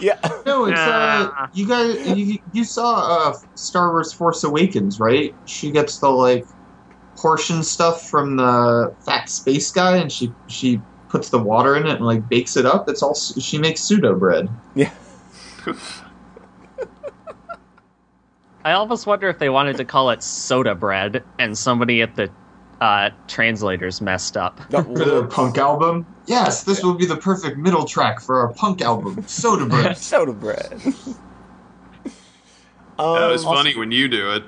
[0.00, 0.18] Yeah.
[0.46, 1.46] No, it's uh, Nah.
[1.52, 5.34] you guys, you, you saw uh, Star Wars: Force Awakens, right?
[5.46, 6.46] She gets the like
[7.16, 11.96] portion stuff from the fat space guy, and she she puts the water in it
[11.96, 12.88] and like bakes it up.
[12.88, 14.48] It's all she makes pseudo bread.
[14.74, 14.92] Yeah.
[18.64, 22.30] I almost wonder if they wanted to call it soda bread and somebody at the
[22.80, 24.60] uh, translators messed up.
[24.70, 28.82] For their punk album, yes, this will be the perfect middle track for our punk
[28.82, 29.96] album, Soda Bread.
[29.98, 30.72] Soda bread.
[32.98, 34.44] um, That was funny when you do it.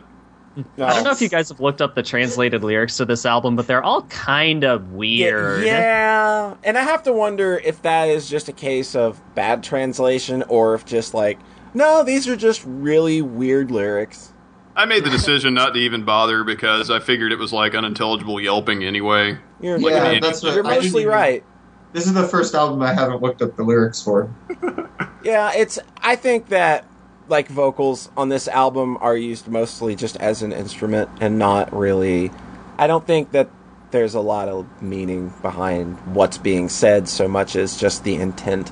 [0.78, 3.56] I don't know if you guys have looked up the translated lyrics to this album,
[3.56, 5.64] but they're all kind of weird.
[5.64, 9.62] Yeah, yeah, and I have to wonder if that is just a case of bad
[9.62, 11.38] translation or if just like,
[11.76, 14.32] no, these are just really weird lyrics.
[14.74, 18.40] I made the decision not to even bother because I figured it was like unintelligible
[18.40, 19.38] yelping anyway.
[19.60, 21.44] You're, Yeah, an that's what you're mostly even- right.
[21.92, 24.30] This is the first album I haven't looked up the lyrics for.
[25.22, 25.78] Yeah, it's.
[26.02, 26.84] I think that
[27.28, 32.30] like vocals on this album are used mostly just as an instrument and not really.
[32.78, 33.50] I don't think that
[33.90, 38.70] there's a lot of meaning behind what's being said so much as just the intent.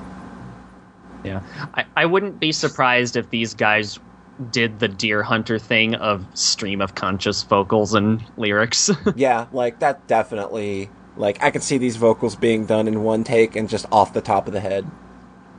[1.25, 1.41] Yeah.
[1.73, 3.99] I, I wouldn't be surprised if these guys
[4.51, 8.91] did the Deerhunter thing of stream of conscious vocals and lyrics.
[9.15, 10.89] yeah, like that definitely.
[11.17, 14.21] Like I could see these vocals being done in one take and just off the
[14.21, 14.85] top of the head.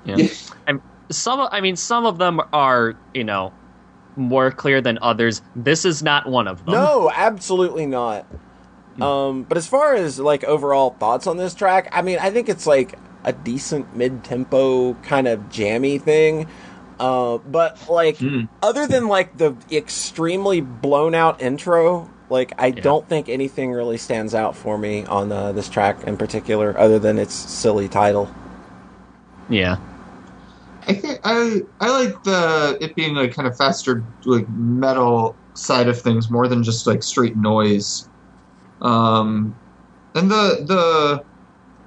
[0.05, 0.29] yeah.
[0.67, 3.53] I'm, some, I mean, some of them are, you know,
[4.17, 5.41] more clear than others.
[5.55, 6.75] This is not one of them.
[6.75, 8.27] No, absolutely not.
[9.01, 12.49] Um, but as far as like overall thoughts on this track, I mean, I think
[12.49, 16.49] it's like a decent mid-tempo kind of jammy thing.
[16.99, 18.49] Uh, but like Mm.
[18.63, 24.35] other than like the extremely blown out intro, like I don't think anything really stands
[24.35, 28.31] out for me on uh, this track in particular, other than its silly title.
[29.51, 29.77] Yeah.
[30.89, 35.89] I think I I like the it being like kind of faster like metal side
[35.89, 38.09] of things more than just like straight noise.
[38.81, 39.55] Um,
[40.15, 41.25] and the the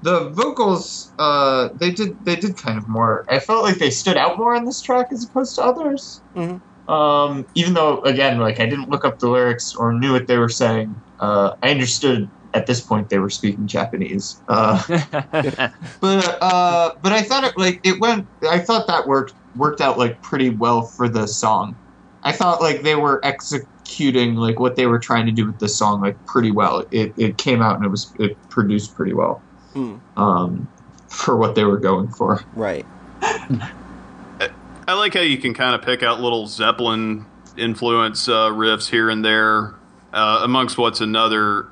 [0.01, 3.25] the vocals uh they did they did kind of more.
[3.29, 6.21] I felt like they stood out more on this track as opposed to others.
[6.35, 6.61] Mhm.
[6.87, 10.37] Um, even though again like I didn't look up the lyrics or knew what they
[10.37, 10.95] were saying.
[11.19, 14.41] Uh, I understood at this point they were speaking Japanese.
[14.47, 14.81] Uh,
[16.01, 18.27] but uh, but I thought it like it went.
[18.49, 21.75] I thought that worked worked out like pretty well for the song.
[22.23, 25.69] I thought like they were executing like what they were trying to do with the
[25.69, 26.85] song like pretty well.
[26.91, 29.43] It it came out and it was it produced pretty well.
[29.73, 29.97] Hmm.
[30.17, 30.67] Um,
[31.09, 32.43] for what they were going for.
[32.55, 32.85] Right.
[33.21, 37.25] I like how you can kind of pick out little Zeppelin
[37.57, 39.75] influence uh, riffs here and there,
[40.13, 41.67] uh, amongst what's another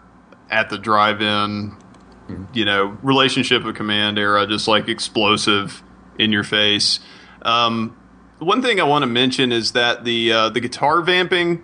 [0.49, 1.75] at the drive-in,
[2.53, 5.81] you know, relationship of command era, just like explosive
[6.19, 6.99] in your face.
[7.41, 7.97] Um,
[8.39, 11.63] one thing I want to mention is that the uh, the guitar vamping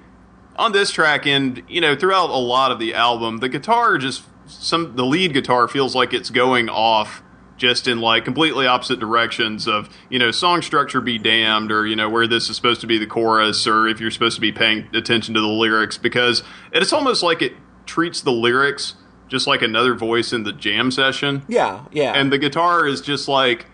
[0.55, 4.23] on this track and you know throughout a lot of the album, the guitar just
[4.45, 7.21] some the lead guitar feels like it's going off
[7.57, 11.95] just in like completely opposite directions of you know song structure be damned or you
[11.95, 14.51] know where this is supposed to be the chorus or if you're supposed to be
[14.51, 17.53] paying attention to the lyrics because it's almost like it
[17.85, 18.95] treats the lyrics
[19.29, 21.85] just like another voice in the jam session Yeah.
[21.91, 22.13] Yeah.
[22.13, 23.67] and the guitar is just like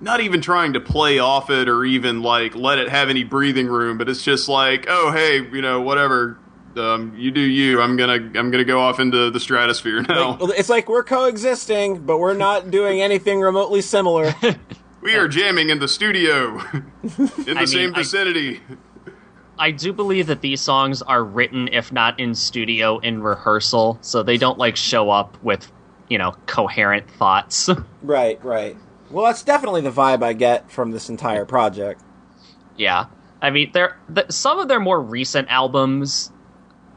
[0.00, 3.68] not even trying to play off it or even like let it have any breathing
[3.68, 6.38] room but it's just like oh hey you know whatever
[6.76, 10.58] um, you do you i'm gonna i'm gonna go off into the stratosphere now Like,
[10.58, 14.34] it's like we're coexisting, but we're not doing anything remotely similar.
[15.02, 16.58] we are jamming in the studio
[17.02, 18.60] in the I same mean, vicinity
[19.58, 24.22] I do believe that these songs are written, if not in studio, in rehearsal, so
[24.22, 25.70] they don't like show up with,
[26.08, 27.68] you know, coherent thoughts.
[28.02, 28.42] right.
[28.44, 28.76] Right.
[29.10, 32.02] Well, that's definitely the vibe I get from this entire project.
[32.76, 33.04] yeah,
[33.42, 36.32] I mean, there the, some of their more recent albums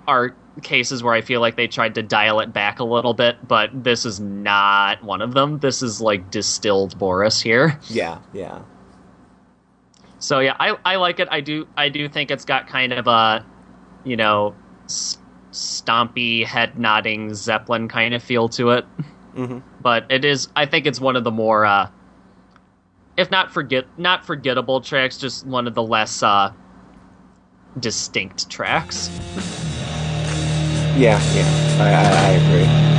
[0.08, 3.45] are cases where I feel like they tried to dial it back a little bit,
[3.47, 5.60] but this is not one of them.
[5.60, 7.80] This is like distilled Boris here.
[7.89, 8.20] Yeah.
[8.34, 8.62] Yeah.
[10.20, 11.28] So yeah, I I like it.
[11.30, 13.45] I do I do think it's got kind of a,
[14.03, 14.56] you know,
[15.51, 18.86] stompy head nodding Zeppelin kind of feel to it.
[19.36, 19.62] Mhm.
[19.82, 21.89] But it is I think it's one of the more uh
[23.18, 26.51] if not forget not forgettable tracks, just one of the less uh
[27.80, 29.10] distinct tracks.
[30.97, 31.19] Yeah.
[31.35, 31.75] Yeah.
[31.79, 32.94] I, I, I agree.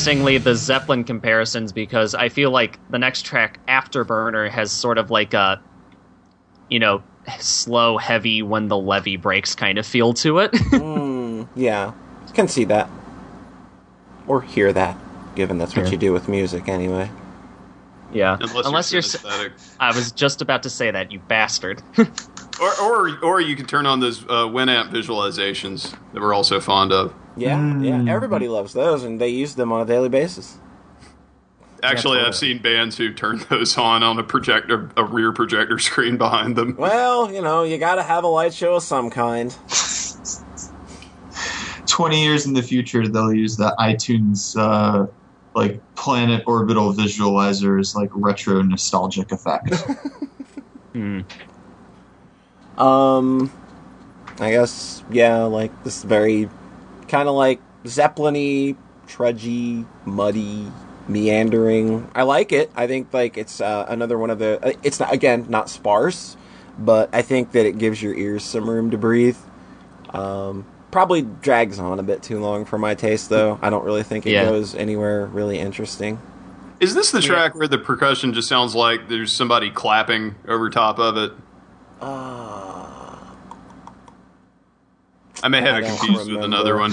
[0.00, 5.10] Interestingly the Zeppelin comparisons because I feel like the next track Afterburner has sort of
[5.10, 5.60] like a
[6.70, 7.02] you know
[7.38, 10.52] slow heavy when the levee breaks kind of feel to it.
[10.80, 11.92] Mm, yeah,
[12.34, 12.88] can see that
[14.26, 14.96] or hear that,
[15.34, 15.92] given that's what Yeah.
[15.92, 17.10] you do with music anyway.
[18.12, 18.36] yeah.
[18.40, 19.52] Unless, you're, you're.
[19.80, 21.82] I was just about to say that you bastard.
[22.60, 26.92] Or, or, or you can turn on those uh, Winamp visualizations that we're also fond
[26.92, 27.14] of.
[27.36, 28.06] Yeah, Mm.
[28.06, 30.58] yeah, everybody loves those, and they use them on a daily basis.
[31.82, 32.20] Actually.
[32.20, 36.56] I've seen bands who turn those on on a projector, a rear projector screen behind
[36.56, 36.76] them.
[36.76, 39.54] Well, you know, you got to have a light show of some kind.
[41.86, 45.06] 20 years in the future, they'll use the iTunes, uh,
[45.54, 49.72] like, planet orbital visualizer as, like, retro nostalgic effect.
[50.92, 51.20] Hmm.
[52.76, 53.52] Um,
[54.40, 56.48] I guess yeah, like this very
[57.10, 58.74] kind of like Zeppelin-y,
[59.06, 60.70] trudgy, muddy,
[61.08, 62.10] meandering.
[62.14, 62.70] I like it.
[62.74, 64.64] I think like it's uh, another one of the.
[64.64, 66.36] uh, It's not again not sparse,
[66.78, 69.36] but I think that it gives your ears some room to breathe.
[70.10, 73.58] Um, probably drags on a bit too long for my taste, though.
[73.62, 74.44] I don't really think it Yeah.
[74.46, 76.20] goes anywhere really interesting.
[76.80, 80.98] Is this the track where the percussion just sounds like there's somebody clapping over top
[80.98, 81.32] of it?
[82.00, 82.69] Uh,
[85.42, 86.92] I may have I it don't confused with another one.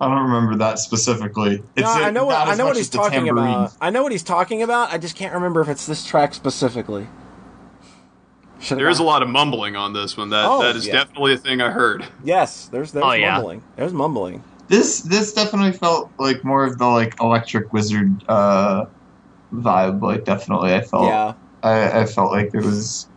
[0.00, 1.62] I don't remember that specifically.
[1.76, 3.48] It's no, I know what I know what he's talking tambourine.
[3.54, 3.72] about.
[3.80, 4.92] I know what he's talking about.
[4.92, 7.08] I just can't remember if it's this track specifically.
[8.60, 10.28] Should There is a lot of mumbling on this one.
[10.30, 10.92] That Oh, that is yeah.
[10.92, 12.04] definitely a thing I heard.
[12.22, 13.32] Yes, there's there's Oh, yeah.
[13.34, 13.62] mumbling.
[13.76, 14.44] There's mumbling.
[14.68, 18.84] This this definitely felt like more of the like electric wizard uh,
[19.52, 20.02] vibe.
[20.02, 21.32] Like definitely, I felt Yeah.
[21.62, 23.08] I, I felt like it was,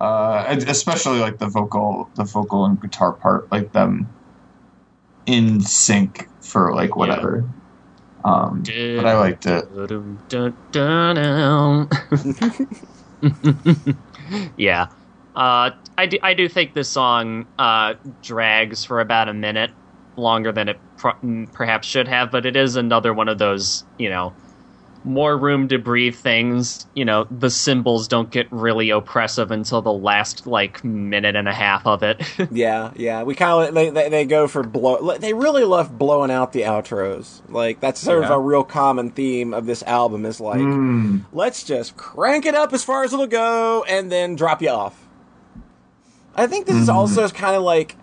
[0.00, 4.08] uh, especially like the vocal the vocal and guitar part, like them
[5.26, 7.44] in sync for like whatever.
[8.24, 9.64] Um, but I liked it.
[14.56, 14.86] yeah.
[15.34, 19.70] Uh, I, do, I do think this song uh, drags for about a minute
[20.16, 23.84] longer than it pro- mm, perhaps should have, but it is another one of those,
[23.98, 24.34] you know,
[25.06, 26.86] more room to breathe things.
[26.94, 31.54] You know, the cymbals don't get really oppressive until the last, like, minute and a
[31.54, 32.22] half of it.
[32.50, 33.22] Yeah, yeah.
[33.22, 35.16] We kind of they, they they go for blow.
[35.18, 37.40] They really love blowing out the outros.
[37.48, 40.24] Like that's sort of a real common theme of this album.
[40.26, 41.24] Is like Mm.
[41.32, 45.06] let's just crank it up as far as it'll go and then drop you off.
[46.34, 47.96] I think this is also kind of like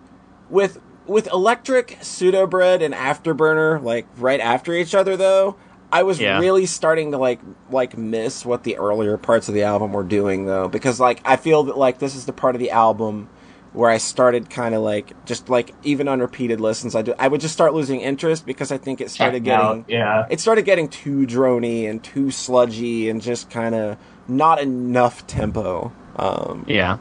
[0.50, 5.56] with with electric pseudo bread and afterburner like right after each other though.
[5.94, 6.40] I was Yeah.
[6.40, 7.40] really starting to like
[7.70, 11.36] like miss what the earlier parts of the album were doing though because like I
[11.36, 13.28] feel that like this is the part of the album
[13.72, 17.28] where I started kind of like just like even on repeated listens I do I
[17.28, 20.26] would just start losing interest because I think it started Checking out, getting yeah.
[20.30, 25.92] it started getting too drony and too sludgy and just kind of not enough tempo.
[26.16, 26.98] Um, yeah.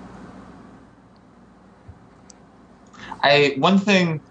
[3.24, 4.22] I one thing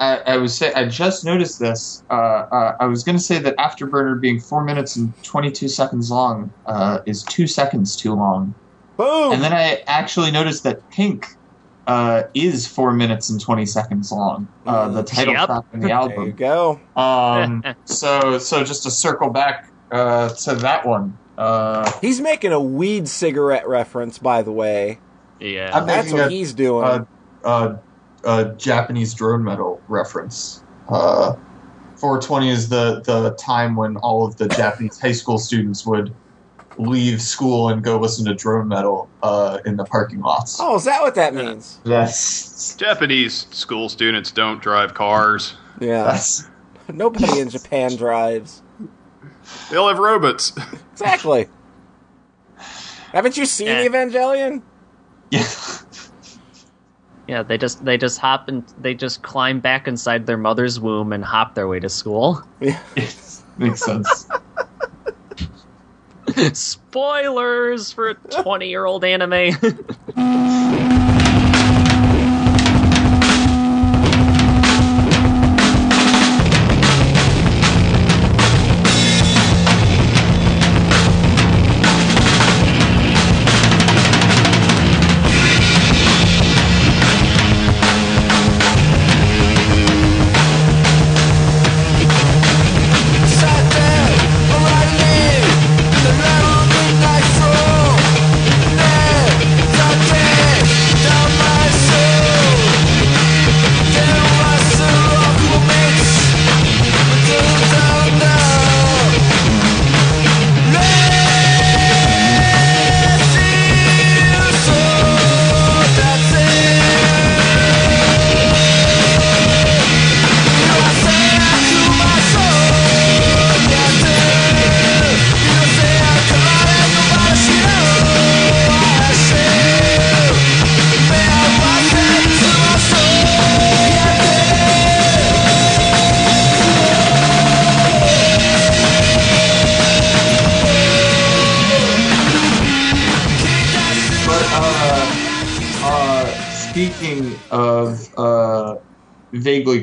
[0.00, 2.02] I, I was say I just noticed this.
[2.10, 2.14] Uh,
[2.50, 6.10] uh, I was going to say that Afterburner being four minutes and twenty two seconds
[6.10, 8.54] long uh, is two seconds too long,
[8.96, 9.32] boom!
[9.32, 11.24] and then I actually noticed that Pink
[11.86, 14.48] uh, is four minutes and twenty seconds long.
[14.66, 15.46] Uh, the title Yep.
[15.46, 16.16] track in the album.
[16.16, 16.80] there you go.
[16.96, 21.14] Um, so so just to circle back uh, to that one.
[21.38, 24.98] Uh, He's making a weed cigarette reference, by the way.
[25.40, 25.70] Yeah.
[25.72, 27.06] I'm That's what a- he's doing.
[28.24, 30.62] Uh, Japanese drone metal reference.
[30.88, 31.34] Uh,
[31.96, 36.14] 420 is the, the time when all of the Japanese high school students would
[36.78, 40.58] leave school and go listen to drone metal uh, in the parking lots.
[40.60, 41.78] oh, is that what that means?
[41.84, 42.74] Yes.
[42.78, 45.54] Japanese school students don't drive cars.
[45.80, 46.04] Yeah.
[46.04, 46.48] That's,
[46.92, 48.62] Nobody in Japan drives.
[49.70, 50.52] They all have robots.
[50.92, 51.46] Exactly.
[53.12, 53.86] Haven't you seen Eh.
[53.88, 54.62] Evangelion?
[55.30, 55.46] yeah.
[57.32, 61.14] Yeah, they just they just hop and they just climb back inside their mother's womb
[61.14, 62.42] and hop their way to school.
[62.60, 62.78] Yeah.
[63.56, 64.26] Makes sense.
[66.52, 69.56] Spoilers for a twenty-year-old anime.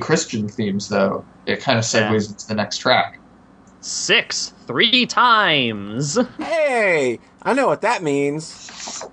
[0.09, 2.31] Christian themes, though, it kind of segues Yeah.
[2.31, 3.19] into the next track.
[3.81, 6.17] Six, three times.
[6.39, 9.03] Hey, I know what that means.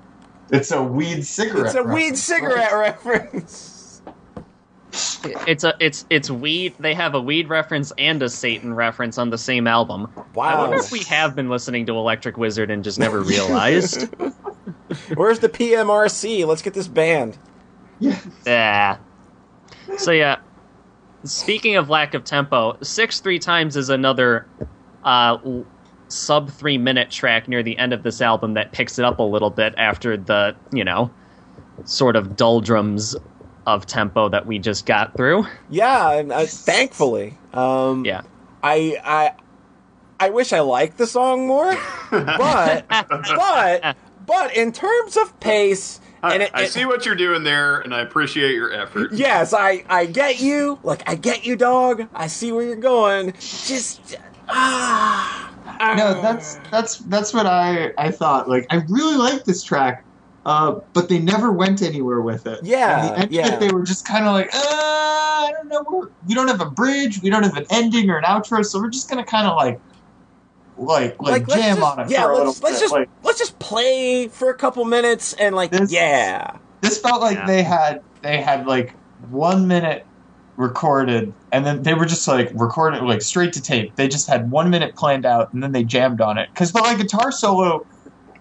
[0.50, 1.66] It's a weed cigarette.
[1.66, 4.00] It's a weed cigarette reference.
[5.46, 6.76] It's a it's it's weed.
[6.78, 10.06] They have a weed reference and a Satan reference on the same album.
[10.32, 10.44] Wow!
[10.44, 10.60] I Wow.
[10.62, 14.08] wonder if we have been listening to Electric Wizard and just never realized.
[15.14, 16.46] Where's the PMRC?
[16.46, 17.36] Let's get this banned.
[17.98, 18.18] Yeah.
[18.46, 18.96] yeah.
[19.98, 20.36] So yeah.
[21.26, 24.46] Speaking of lack of tempo, six three times is another
[25.04, 25.38] uh,
[26.08, 29.22] sub three minute track near the end of this album that picks it up a
[29.22, 31.10] little bit after the you know
[31.84, 33.16] sort of doldrums
[33.66, 35.44] of tempo that we just got through.
[35.68, 37.36] Yeah, and, uh, thankfully.
[37.52, 38.22] Um, Yeah.
[38.62, 39.32] I I
[40.18, 41.76] I wish I liked the song more,
[42.10, 43.96] but but
[44.26, 46.00] but in terms of pace,
[46.32, 49.12] I, it, I it- see what you're doing there, and I appreciate your effort.
[49.12, 50.78] Yes, I I get you.
[50.82, 52.06] Like I get you, dog.
[52.14, 53.32] I see where you're going.
[53.38, 54.16] Just
[54.48, 55.52] ah.
[55.96, 58.48] No, that's that's that's what I I thought.
[58.48, 60.04] Like I really like this track,
[60.46, 62.60] uh, but they never went anywhere with it.
[62.62, 63.54] Yeah, And the end yeah.
[63.54, 65.84] it, they were just kind of like, uh, I don't know.
[65.90, 67.20] We're, we don't have a bridge.
[67.22, 69.78] We don't have an ending or an outro, so we're just gonna kind of like,
[70.78, 72.80] like, like, let's jam just, on it yeah, for let's little let's bit.
[72.80, 76.56] just like let's just play for a couple minutes and like This- yeah.
[76.80, 77.46] this felt like Yeah.
[77.46, 78.94] they had they had like
[79.30, 80.04] one minute
[80.56, 84.50] recorded and then they were just like recorded like straight to tape they just had
[84.50, 87.84] one minute planned out and then they jammed on it because the like guitar solo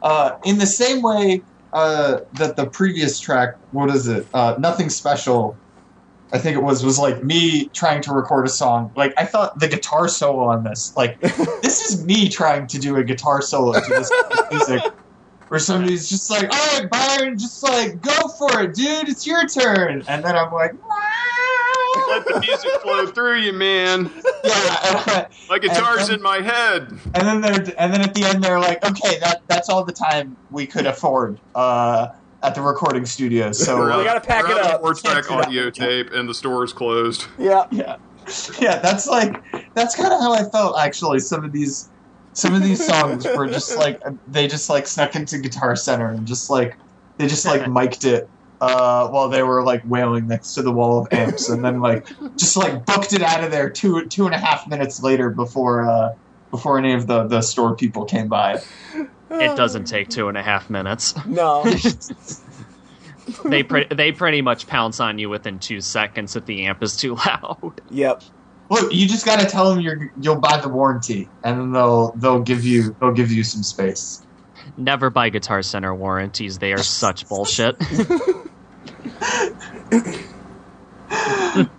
[0.02, 1.42] uh, in the same way
[1.74, 5.58] uh, that the previous track what is it uh, nothing special
[6.32, 9.60] i think it was was like me trying to record a song like i thought
[9.60, 11.20] the guitar solo on this like
[11.62, 14.12] this is me trying to do a guitar solo to this
[14.52, 14.82] music
[15.50, 19.08] where somebody's just like, all right, Byron, just like go for it, dude.
[19.10, 20.04] It's your turn.
[20.08, 20.74] And then I'm like,
[22.10, 24.12] Let the music flow through you, man.
[24.44, 25.28] yeah.
[25.50, 27.00] My guitar's And- in my head.
[27.14, 29.94] And then they're and then at the end they're like, okay, that that's all the
[29.94, 32.08] time we could afford uh,
[32.46, 33.52] at the recording studio.
[33.52, 34.82] So We're uh, gotta pack we're it on up.
[34.82, 35.36] Four track Yeah.
[35.38, 37.26] audio tape, and the store's closed.
[37.38, 37.66] Yeah.
[37.72, 37.98] yeah,
[38.60, 38.80] yeah.
[38.80, 39.44] That's like
[39.74, 41.20] that's kind of how I felt actually.
[41.20, 41.90] Some of these
[42.34, 46.26] some of these songs were just like they just like snuck into Guitar Center and
[46.28, 46.78] just like
[47.18, 48.30] they just like mic'd it
[48.62, 52.08] uh, while they were like wailing next to the wall of amps, and then like
[52.38, 55.90] just like booked it out of there two two and a half minutes later before
[55.90, 56.14] uh,
[56.52, 58.62] before any of the the store people came by.
[59.32, 61.14] It doesn't take two and a half minutes.
[61.26, 61.66] No.
[63.44, 66.96] They pre- they pretty much pounce on you within two seconds if the amp is
[66.96, 67.82] too loud.
[67.90, 68.22] yep.
[68.70, 72.12] Look, you just got to tell them you're you'll buy the warranty, and then they'll
[72.18, 74.24] they'll give you they'll give you some space.
[74.78, 77.80] Never buy Guitar Center warranties; they are such bullshit.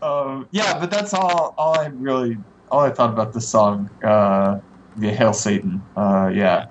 [0.02, 1.54] um, yeah, but that's all.
[1.58, 2.38] All I really,
[2.70, 4.60] all I thought about this song, uh,
[4.96, 5.82] the Hail Satan.
[5.96, 6.66] Uh, yeah,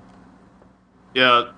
[1.16, 1.52] Yeah.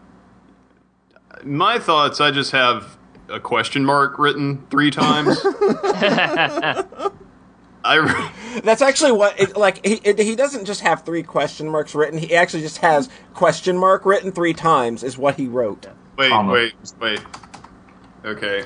[1.44, 2.98] My thoughts, I just have
[3.30, 5.38] a question mark written three times.
[7.84, 8.32] I,
[8.64, 12.20] That's actually what it, like he it, he doesn't just have three question marks written.
[12.20, 15.88] He actually just has question mark written three times is what he wrote.
[16.18, 16.52] wait, Comma.
[16.54, 17.20] wait, wait.
[18.26, 18.64] Okay.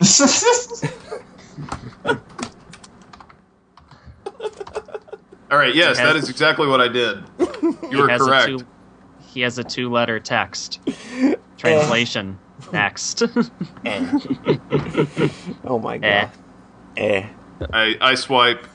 [5.50, 6.06] All right, yes, Okay.
[6.06, 7.22] that is exactly what I did.
[7.90, 8.64] You were has correct.
[9.32, 10.80] A two, he has a two-letter text
[11.58, 12.38] translation.
[12.72, 13.22] Next.
[15.64, 16.24] Oh my Eh.
[16.26, 16.30] god.
[16.96, 17.26] Eh.
[17.72, 18.66] I, I swipe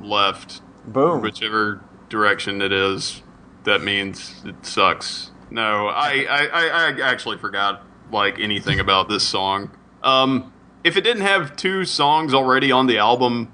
[0.00, 1.20] left, Boom.
[1.22, 3.22] whichever direction it is.
[3.64, 5.30] That means it sucks.
[5.50, 7.82] No, I, I, I, I actually forgot
[8.12, 9.70] like anything about this song.
[10.02, 10.52] Um,
[10.84, 13.52] if it didn't have two songs already on the album,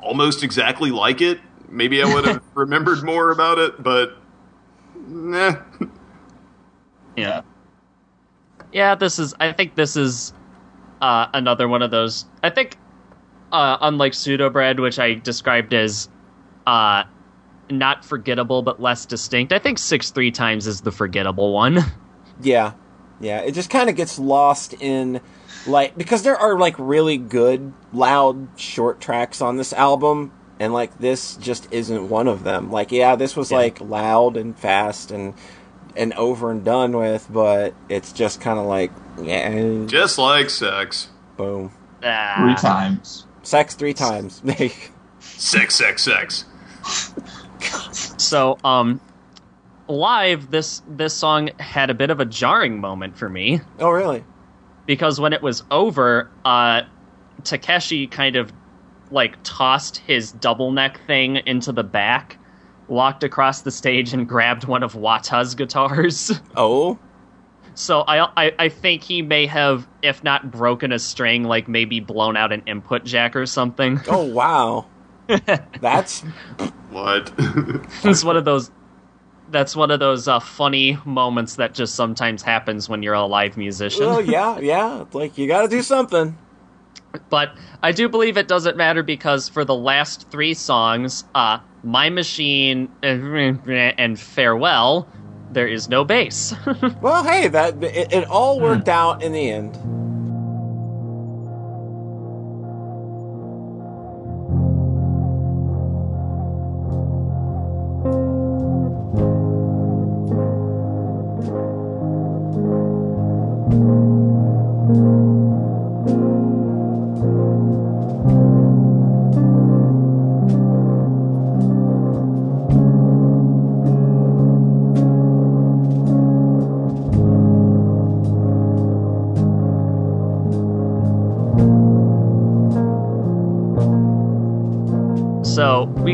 [0.00, 3.82] almost exactly like it, maybe I would have remembered more about it.
[3.82, 4.16] But
[5.08, 5.56] nah.
[7.16, 7.42] Yeah.
[8.72, 9.34] Yeah, this is.
[9.40, 10.32] I think this is
[11.00, 12.26] uh, another one of those.
[12.42, 12.76] I think,
[13.52, 16.08] uh, unlike pseudo bread, which I described as
[16.66, 17.04] uh,
[17.68, 21.78] not forgettable but less distinct, I think six three times is the forgettable one.
[22.42, 22.72] Yeah.
[23.20, 25.20] Yeah, it just kind of gets lost in
[25.66, 30.96] like because there are like really good loud short tracks on this album and like
[30.98, 32.70] this just isn't one of them.
[32.70, 33.56] Like yeah, this was Yeah.
[33.58, 35.34] like loud and fast and
[35.96, 41.08] and over and done with, but it's just kind of like yeah, Just like sex.
[41.36, 41.70] boom.
[42.00, 42.56] three Ah.
[42.60, 43.26] times.
[43.42, 44.40] Sex three times.
[45.20, 46.44] Sex, sex, sex.
[48.18, 49.00] So, um,
[49.88, 54.22] live this this song had a bit of a jarring moment for me oh really?
[54.86, 56.82] because when it was over, uh,
[57.42, 58.52] Takeshi kind of
[59.10, 62.38] like tossed his double neck thing into the back,
[62.88, 66.40] walked across the stage, and grabbed one of Wata's guitars.
[66.56, 66.98] Oh,
[67.74, 72.00] So I, I I think he may have, if not broken a string, like maybe
[72.00, 74.00] blown out an input jack or something.
[74.08, 74.86] oh wow.
[75.80, 76.22] That's
[76.90, 77.32] What?
[78.04, 78.70] it's one of those.
[79.50, 83.56] That's one of those uh, funny moments that just sometimes happens when you're a live
[83.56, 84.06] musician.
[84.06, 85.02] well, yeah, yeah.
[85.02, 86.36] It's Like you got to do something.
[87.28, 92.10] But I do believe it doesn't matter because for the last three songs, uh, My
[92.10, 95.08] Machine and Farewell,
[95.52, 96.54] there is no bass.
[97.00, 99.76] Well, hey, that it, it all worked out in the end.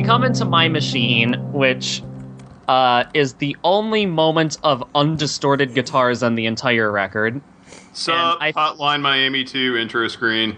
[0.06, 2.00] Come into My Machine, which
[2.68, 7.40] uh, is the only moment of undistorted guitars on the entire record.
[7.92, 10.56] Sup, I- Hotline Miami 2 intro screen.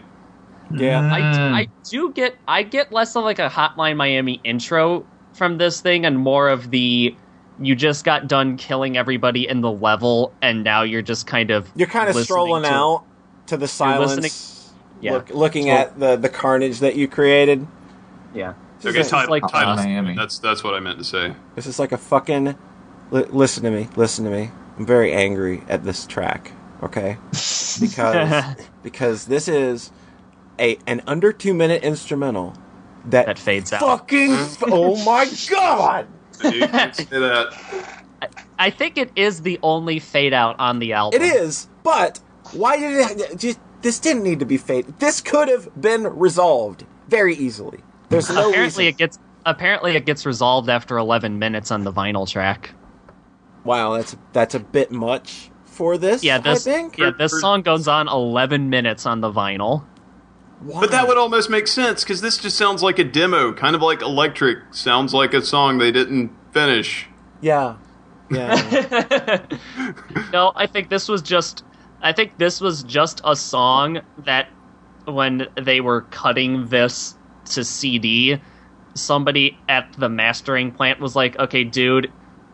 [0.71, 1.01] Yeah.
[1.01, 5.81] I, I do get I get less of like a Hotline Miami intro from this
[5.81, 7.17] thing and more of the
[7.59, 11.71] you just got done killing everybody in the level and now you're just kind of
[11.75, 13.05] You're kind of strolling to- out
[13.47, 15.13] to the silence, listening- Yeah.
[15.15, 17.67] look, looking So- at the the carnage that you created.
[18.35, 18.53] Yeah.
[18.85, 19.73] Okay, is title, like, title.
[19.73, 20.15] uh, Miami.
[20.15, 21.35] That's that's what I meant to say.
[21.57, 22.57] This is like a fucking.
[23.11, 23.89] Li- listen to me.
[23.97, 24.51] Listen to me.
[24.79, 26.53] I'm very angry at this track.
[26.83, 27.17] Okay,
[27.81, 29.91] because because this is
[30.61, 32.55] a an under two minute instrumental
[33.07, 33.81] that, That fades out.
[33.81, 34.29] fucking.
[34.67, 36.07] oh my god!
[36.45, 37.53] You can say that.
[38.59, 41.21] I think it is the only fade out on the album.
[41.21, 42.19] It is, but
[42.53, 43.39] why did it?
[43.39, 44.87] Just, this didn't need to be fade.
[44.99, 47.79] This could have been resolved very easily.
[48.09, 48.85] There's no apparently reason.
[48.85, 52.71] it gets apparently it gets resolved after 11 minutes on the vinyl track.
[53.65, 56.25] Wow, that's that's a bit much for this.
[56.25, 56.99] Yeah, this I think.
[56.99, 59.85] yeah, this song goes on 11 minutes on the vinyl.
[60.61, 63.83] But that would almost make sense because this just sounds like a demo, kind of
[63.83, 67.07] like Electric sounds like a song they didn't finish.
[67.41, 67.77] Yeah,
[68.31, 69.41] yeah.
[70.33, 71.65] No, I think this was just
[72.03, 74.49] I think this was just a song that
[75.05, 77.15] when they were cutting this
[77.49, 78.41] to CD,
[78.95, 82.13] somebody at the mastering plant was like, "Okay, dude,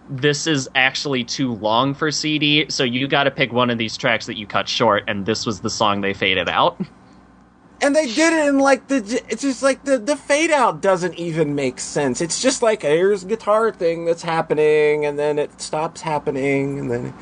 [0.08, 3.96] this is actually too long for CD, so you got to pick one of these
[3.96, 6.80] tracks that you cut short." And this was the song they faded out.
[7.80, 8.96] and they did it in like the.
[9.28, 12.20] It's just like the the fade out doesn't even make sense.
[12.20, 16.90] It's just like here's a guitar thing that's happening, and then it stops happening, and
[16.90, 17.14] then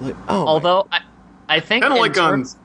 [0.00, 0.46] like oh.
[0.46, 1.00] Although I,
[1.48, 2.56] I think Kind of in like on, terms-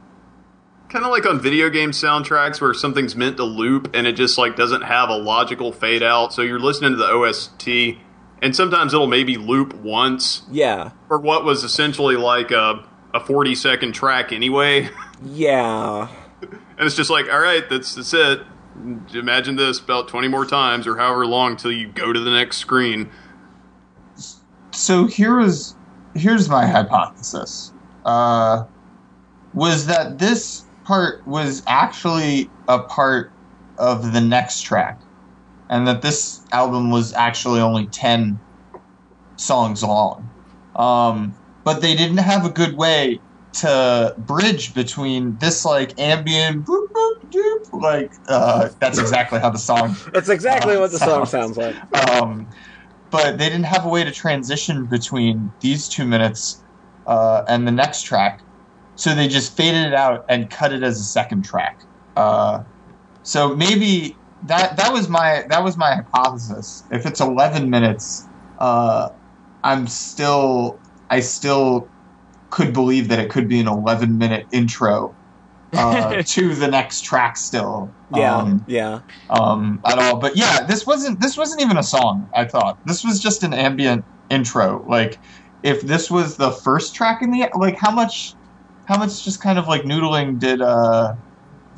[0.89, 4.37] kind of like on video game soundtracks where something's meant to loop and it just
[4.37, 6.33] like doesn't have a logical fade out.
[6.33, 7.99] So you're listening to the OST,
[8.41, 13.55] and sometimes it'll maybe loop once yeah, for what was essentially like a a 40
[13.55, 14.89] second track anyway.
[15.23, 16.07] yeah.
[16.41, 18.41] And it's just like, all right, that's that's it.
[19.13, 22.57] Imagine this about 20 more times or however long till you go to the next
[22.57, 23.09] screen.
[24.71, 25.75] so here is
[26.15, 27.73] here's my hypothesis
[28.05, 28.63] uh,
[29.53, 33.31] was that this part was actually a part
[33.77, 34.97] of the next track
[35.69, 38.41] and that this album was actually only 10
[39.37, 40.31] songs long
[40.75, 43.21] um, but they didn't have a good way
[43.53, 49.59] to bridge between this like ambient boop, boop, doop, like uh, that's exactly how the
[49.59, 52.09] song That's exactly Uh, what the song sounds- sounds like.
[52.09, 52.47] um,
[53.11, 56.63] but they didn't have a way to transition between these two minutes
[57.05, 58.39] uh, and the next track,
[58.99, 61.77] so they just faded it out and cut it as a second track.
[62.17, 62.59] Uh,
[63.23, 66.83] so maybe that that was my that was my hypothesis.
[66.91, 68.27] If it's eleven minutes,
[68.59, 69.07] uh,
[69.63, 71.91] I'm still I still
[72.51, 75.15] could believe that it could be an eleven minute intro
[75.77, 77.37] uh, to the next track.
[77.37, 78.99] Still, Yeah, Um, yeah.
[79.29, 80.19] um, at all.
[80.19, 82.27] But yeah, this wasn't this wasn't even a song.
[82.35, 84.83] I thought this was just an ambient intro.
[84.89, 85.17] Like
[85.63, 88.35] if this was the first track in the like, how much
[88.89, 91.13] how much just kind of like noodling did uh,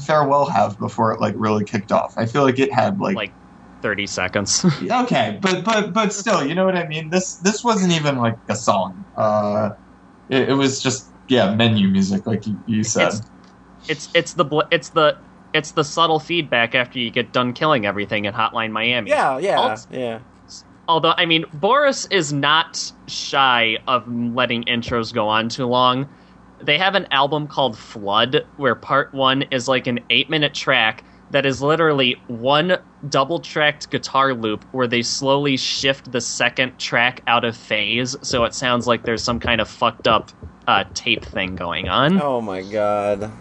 [0.08, 2.14] farewell have before it like really kicked off?
[2.18, 3.16] I feel like it had like.
[3.16, 3.34] like
[3.82, 4.64] 30 seconds.
[4.92, 7.10] okay, but but but still, you know what I mean.
[7.10, 9.04] This this wasn't even like a song.
[9.18, 9.72] Uh,
[10.30, 13.08] it, it was just yeah menu music, like you, you said.
[13.08, 13.22] It's-
[13.88, 15.18] It's it's the bl- it's the
[15.54, 19.10] it's the subtle feedback after you get done killing everything in Hotline Miami.
[19.10, 20.20] Yeah, yeah, Alt- yeah.
[20.88, 26.08] Although I mean, Boris is not shy of letting intros go on too long.
[26.64, 31.04] They have an album called Flood, where part one is like an eight minute track
[31.32, 32.78] that is literally one
[33.10, 38.44] double tracked guitar loop where they slowly shift the second track out of phase so
[38.44, 40.30] it sounds like there's some kind of fucked up
[40.68, 42.22] uh, tape thing going on.
[42.22, 43.32] Oh my god.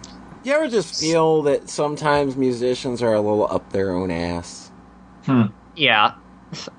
[0.42, 4.70] You ever just feel that sometimes musicians are a little up their own ass?
[5.74, 6.14] Yeah,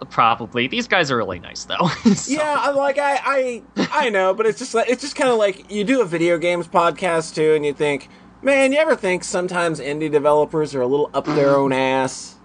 [0.10, 0.68] probably.
[0.68, 1.88] These guys are really nice though.
[2.16, 3.20] So- Yeah, I'm like I,
[3.78, 6.06] I, I know, but it's just like it's just kind of like you do a
[6.06, 8.10] video games podcast too, and you think,
[8.42, 12.36] man, you ever think sometimes indie developers are a little up their own ass?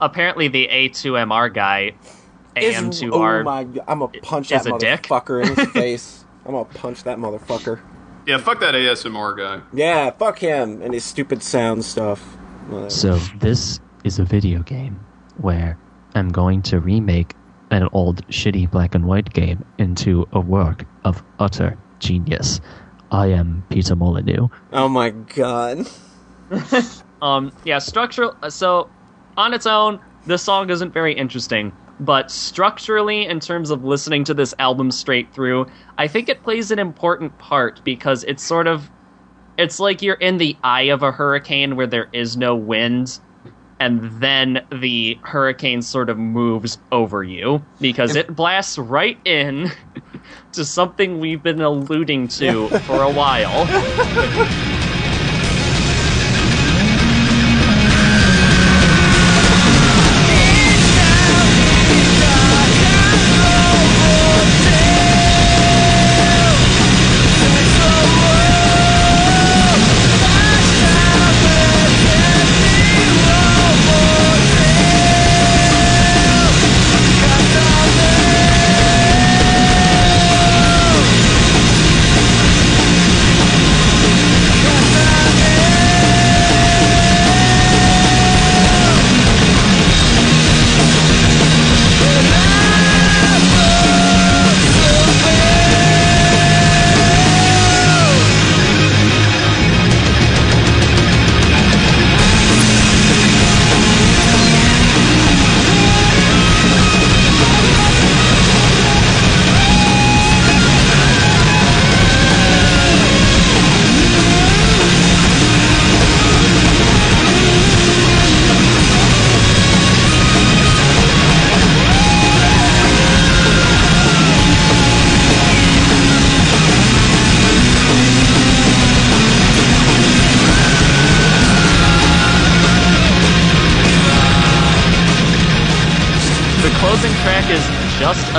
[0.00, 1.92] Apparently, the A2MR guy,
[2.56, 3.40] AM2R.
[3.40, 5.02] oh my, god, I'm gonna punch is that a dick.
[5.04, 6.24] motherfucker in his face.
[6.46, 7.80] I'm gonna punch that motherfucker.
[8.26, 9.62] Yeah, fuck that ASMR guy.
[9.72, 12.20] Yeah, fuck him and his stupid sound stuff.
[12.68, 12.90] Whatever.
[12.90, 15.00] So this is a video game
[15.38, 15.78] where
[16.18, 17.34] I'm going to remake
[17.70, 22.60] an old shitty black and white game into a work of utter genius.
[23.10, 24.48] I am Peter Molyneux.
[24.72, 25.86] Oh my god.
[27.20, 28.36] Um, yeah, structural.
[28.48, 28.88] So,
[29.36, 31.72] on its own, this song isn't very interesting.
[32.00, 35.66] But structurally, in terms of listening to this album straight through,
[35.96, 38.90] I think it plays an important part because it's sort of.
[39.56, 43.18] It's like you're in the eye of a hurricane where there is no wind,
[43.80, 49.70] and then the hurricane sort of moves over you because it blasts right in
[50.52, 53.68] to something we've been alluding to for a while.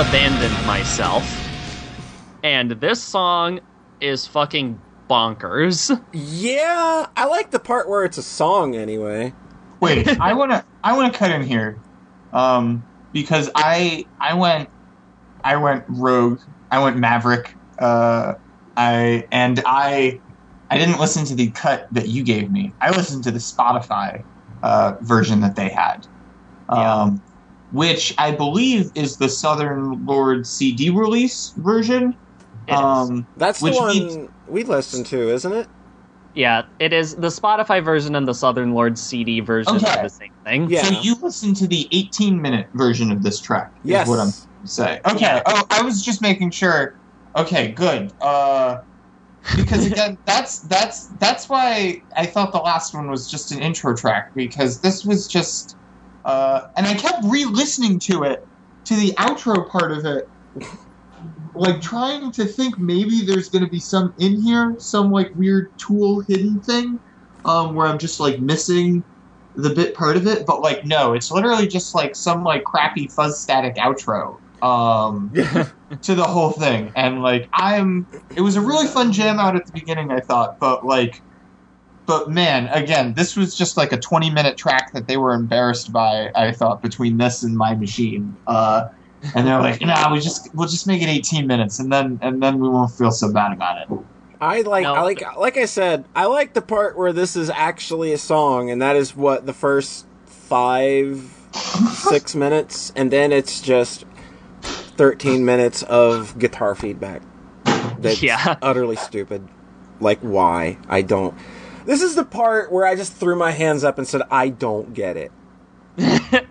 [0.00, 1.22] Abandoned Myself.
[2.42, 3.60] And this song
[4.00, 5.90] is fucking bonkers.
[6.14, 9.34] Yeah, I like the part where it's a song anyway.
[9.80, 11.82] Wait, I wanna I wanna cut in here,
[12.32, 12.82] um,
[13.12, 14.70] because I I went
[15.44, 16.40] I went rogue.
[16.70, 17.54] I went maverick.
[17.78, 18.34] Uh,
[18.76, 20.20] I and I
[20.70, 22.74] I didn't listen to the cut that you gave me.
[22.80, 24.24] I listened to the Spotify
[24.62, 26.06] uh, version that they had,
[26.68, 27.22] um,
[27.72, 32.16] which I believe is the Southern Lord CD release version.
[32.68, 32.78] It is.
[32.78, 35.68] Um, That's Which the one means- we listened to, isn't it?
[36.34, 39.98] Yeah, it is the Spotify version and the Southern Lord CD version Okay.
[39.98, 40.70] are the same thing.
[40.70, 40.82] Yeah.
[40.84, 43.72] So you listened to the 18 minute version of this track.
[43.84, 44.08] Is Yes.
[44.08, 44.32] what I'm
[44.64, 45.00] saying.
[45.06, 45.20] Okay.
[45.22, 45.42] Yeah.
[45.46, 46.94] Oh, I was just making sure.
[47.36, 48.12] Okay, good.
[48.20, 48.78] Uh,
[49.56, 53.96] because again, that's that's that's why I thought the last one was just an intro
[53.96, 55.76] track because this was just,
[56.24, 58.40] uh, and I kept re-listening to it,
[58.86, 60.24] to the outro part of it,
[61.54, 65.68] like trying to think maybe there's going to be some in here, some like weird
[65.78, 66.98] tool hidden thing,
[67.44, 69.04] um, where I'm just like missing
[69.54, 73.08] the bit part of it, but like no, it's literally just like some like crappy
[73.14, 75.32] fuzz static outro um
[76.02, 76.92] to the whole thing.
[76.94, 78.06] And like I'm
[78.36, 81.20] it was a really fun jam out at the beginning, I thought, but like
[82.10, 85.92] but man, again, this was just like a 20 minute track that they were embarrassed
[85.92, 88.36] by, I thought, between this and my machine.
[88.48, 88.88] Uh
[89.34, 92.42] and they're like, nah, we just we'll just make it 18 minutes and then and
[92.42, 93.98] then we won't feel so bad about it.
[94.40, 94.94] I like No.
[94.94, 98.70] I like like I said, I like the part where this is actually a song
[98.70, 101.36] and that is what the first 5
[101.92, 104.04] 6 minutes and then it's just
[104.62, 107.22] 13 minutes of guitar feedback.
[108.00, 108.56] That's Yeah.
[108.62, 109.46] utterly stupid.
[110.00, 110.78] Like, why?
[110.88, 111.34] I don't.
[111.86, 114.94] This is the part where I just threw my hands up and said, I don't
[114.94, 115.32] get it.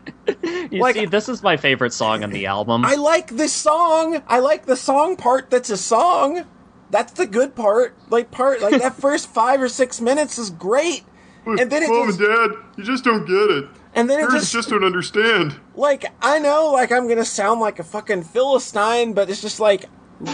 [0.71, 2.85] You Like- see, this is my favorite song on the album.
[2.85, 4.21] I like this song.
[4.27, 6.45] I like the song part that's a song.
[6.91, 7.95] That's the good part.
[8.11, 11.03] Like, part, like, that first five or six minutes is great.
[11.47, 13.65] And then it Mom just, and Dad, you just don't get it.
[13.95, 15.55] and then it Parents just, just don't understand.
[15.73, 19.85] like, I know, like, I'm gonna sound like a fucking Philistine, but it's just like,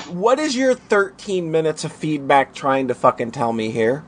[0.09, 4.03] what is your 13 minutes of feedback trying to fucking tell me here?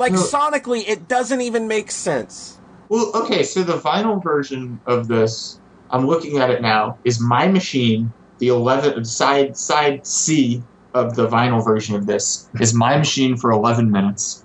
[0.00, 2.58] Like, sonically, it doesn't even make sense.
[2.88, 5.60] Well, okay, so the vinyl version of this,
[5.90, 10.62] I'm looking at it now, is My Machine, the 11 side side C
[10.94, 14.42] of the vinyl version of this is My Machine for 11 minutes.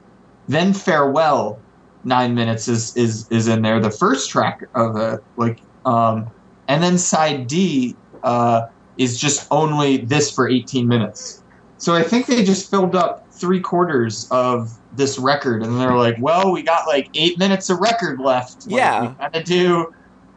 [0.47, 1.57] Then Farewell,
[2.03, 6.29] 9 minutes is is is in there, the first track of it, like um
[6.67, 8.67] and then side D uh
[8.97, 11.41] is just only this for 18 minutes.
[11.77, 16.15] So I think they just filled up three quarters of this record, and they're like,
[16.19, 18.65] "Well, we got like eight minutes of record left.
[18.67, 19.01] Like, Yeah.
[19.01, 19.93] we gotta do,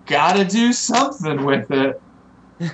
[0.06, 2.00] gotta do something with it."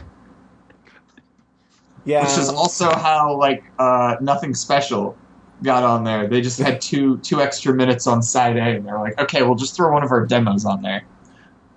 [2.06, 2.20] Yeah.
[2.22, 5.16] Which is also how like uh, nothing special
[5.62, 6.26] got on there.
[6.26, 9.54] They just had two two extra minutes on side A, and they're like, "Okay, we'll
[9.54, 11.02] just throw one of our demos on there."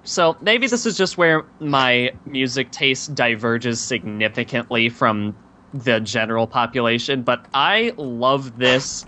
[0.03, 5.35] So maybe this is just where my music taste diverges significantly from
[5.83, 9.05] the general population, but I love this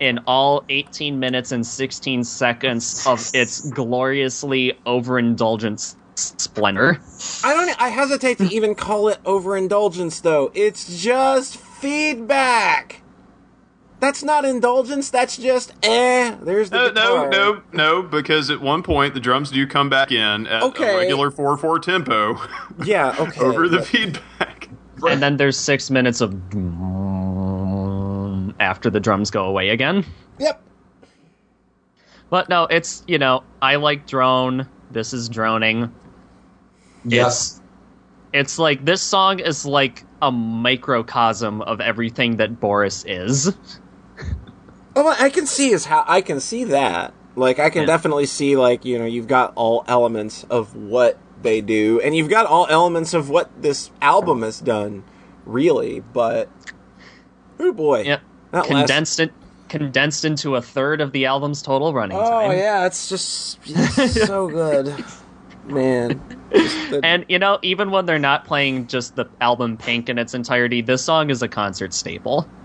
[0.00, 6.98] in all 18 minutes and 16 seconds of its gloriously overindulgent s- splendor.
[7.42, 7.80] I don't.
[7.82, 10.50] I hesitate to even call it overindulgence, though.
[10.54, 12.98] It's just feedback.
[14.00, 15.10] That's not indulgence.
[15.10, 16.34] That's just eh.
[16.42, 17.30] There's the No, no, guitar.
[17.30, 20.92] no, no, because at one point the drums do come back in at Okay.
[20.94, 22.36] a regular 4 4 tempo
[22.84, 23.14] Yeah.
[23.20, 23.40] Okay.
[23.40, 24.51] over the but- feedback.
[25.08, 26.32] And then there's six minutes of
[28.60, 30.04] after the drums go away again.
[30.38, 30.62] Yep.
[32.30, 34.66] But no, it's, you know, I like drone.
[34.90, 35.92] This is droning.
[37.04, 37.60] Yes.
[38.32, 43.54] It's like this song is like a microcosm of everything that Boris is.
[44.94, 47.12] Oh, I can see is how I can see that.
[47.34, 47.86] Like I can Yeah.
[47.86, 52.28] definitely see like you know you've got all elements of what they do, and you've
[52.30, 55.04] got all elements of what this album has done,
[55.44, 56.00] really.
[56.00, 56.48] But
[57.58, 58.20] oh boy, Yep.
[58.52, 59.32] that last- condensed it
[59.68, 62.50] condensed into a third of the album's total running Oh time.
[62.50, 64.94] Oh yeah, it's just it's so good,
[65.66, 66.20] man.
[66.50, 70.34] The- And you know, even when they're not playing just the album Pink in its
[70.34, 72.48] entirety, this song is a concert staple.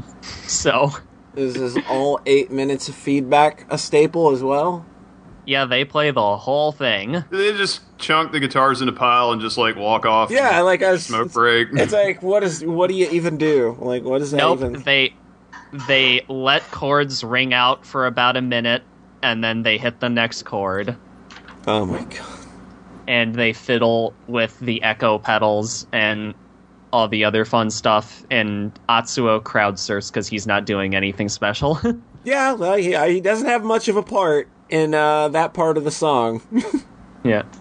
[0.48, 0.92] So,
[1.36, 4.86] Is is all eight minutes of feedback a staple as well?
[5.48, 7.24] Yeah, they play the whole thing.
[7.32, 10.30] They just chunk the guitars in a pile and just like walk off.
[10.30, 11.70] Yeah, like I was, smoke break.
[11.72, 13.76] It's like what is what do you even do?
[13.80, 14.74] Like what is that Nope, even?
[14.84, 15.14] they
[15.88, 18.84] they let chords ring out for about a minute
[19.24, 20.96] and then they hit the next chord
[21.66, 22.26] Oh my god.
[23.08, 26.34] and they fiddle with the echo pedals and
[26.94, 31.80] all the other fun stuff and Atsuo crowd surfs because he's not doing anything special.
[32.24, 35.78] Yeah, well, he, uh, he doesn't have much of a part in uh, that part
[35.78, 36.42] of the song.
[37.24, 37.44] yeah.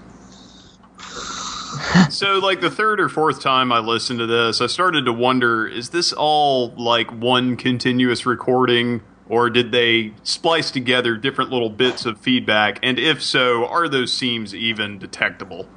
[2.10, 5.66] So, like the third or fourth time I listened to this, I started to wonder:
[5.66, 12.06] is this all like one continuous recording, or did they splice together different little bits
[12.06, 12.78] of feedback?
[12.82, 15.68] And if so, are those seams even detectable?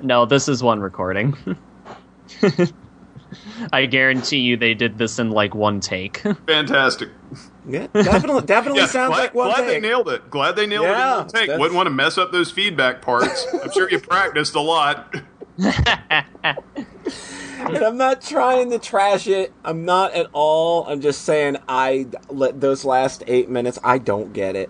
[0.00, 1.36] No, this is one recording.
[3.72, 6.18] I guarantee you they did this in like one take.
[6.46, 7.10] Fantastic.
[7.66, 10.30] Yeah, definitely, definitely Yeah, sounds glad, like one glad they nailed it.
[10.30, 11.40] Glad they nailed Yeah, it in one take.
[11.46, 13.46] that's- Wouldn't want to mess up those feedback parts.
[13.62, 15.14] I'm sure you practiced a lot.
[17.64, 19.52] And I'm not trying to trash it.
[19.64, 20.84] I'm not at all.
[20.88, 23.78] I'm just saying I let those last eight minutes.
[23.84, 24.68] I don't get it.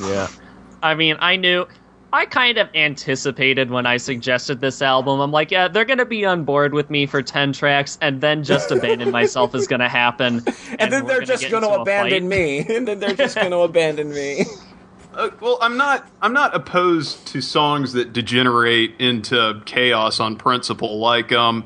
[0.00, 0.28] Yeah.
[0.82, 1.66] I mean, I knew.
[2.16, 5.20] I kind of anticipated when I suggested this album.
[5.20, 8.22] I'm like, yeah, they're going to be on board with me for 10 tracks, and
[8.22, 10.36] then Just Abandon Myself is going to happen.
[10.36, 10.48] And,
[10.78, 12.64] And, then they're gonna just going to abandon me.
[12.70, 14.46] And then they're just going to abandon me.
[15.12, 16.08] Uh, well, I'm not.
[16.22, 21.64] I'm not opposed to songs that degenerate into chaos on principle, like um,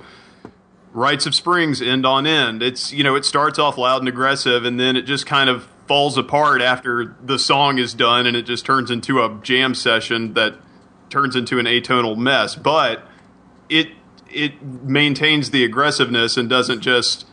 [0.93, 2.63] "Rites of Springs" end on end.
[2.63, 5.69] It's you know it starts off loud and aggressive, and then it just kind of
[5.91, 10.35] falls apart after the song is done, and it just turns into a jam session
[10.35, 10.55] that
[11.09, 12.55] turns into an atonal mess.
[12.55, 13.03] But
[13.69, 13.89] it
[14.31, 17.27] it maintains the aggressiveness and doesn't just.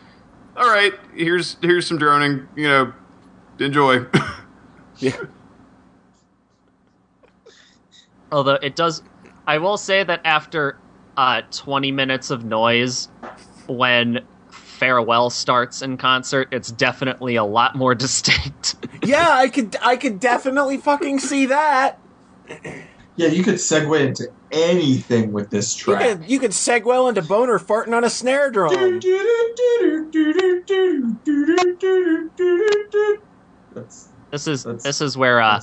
[0.56, 2.48] All right, here's here's some droning.
[2.56, 2.92] You know,
[3.60, 4.06] enjoy.
[4.98, 5.16] yeah.
[8.32, 9.04] Although it does,
[9.46, 10.76] I will say that after
[11.16, 13.08] uh, 20 minutes of noise,
[13.68, 14.26] when
[14.78, 18.76] farewell starts in concert, it's definitely a lot more distinct.
[19.04, 21.98] Yeah, I could I could definitely fucking see that.
[23.16, 26.02] Yeah, you could segue into anything with this You track.
[26.20, 29.00] could you could segue into Boner farting on a snare drum.
[33.74, 35.60] That's, this is That's- this is where uh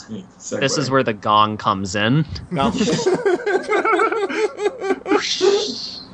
[0.52, 2.26] this is where the gong comes in.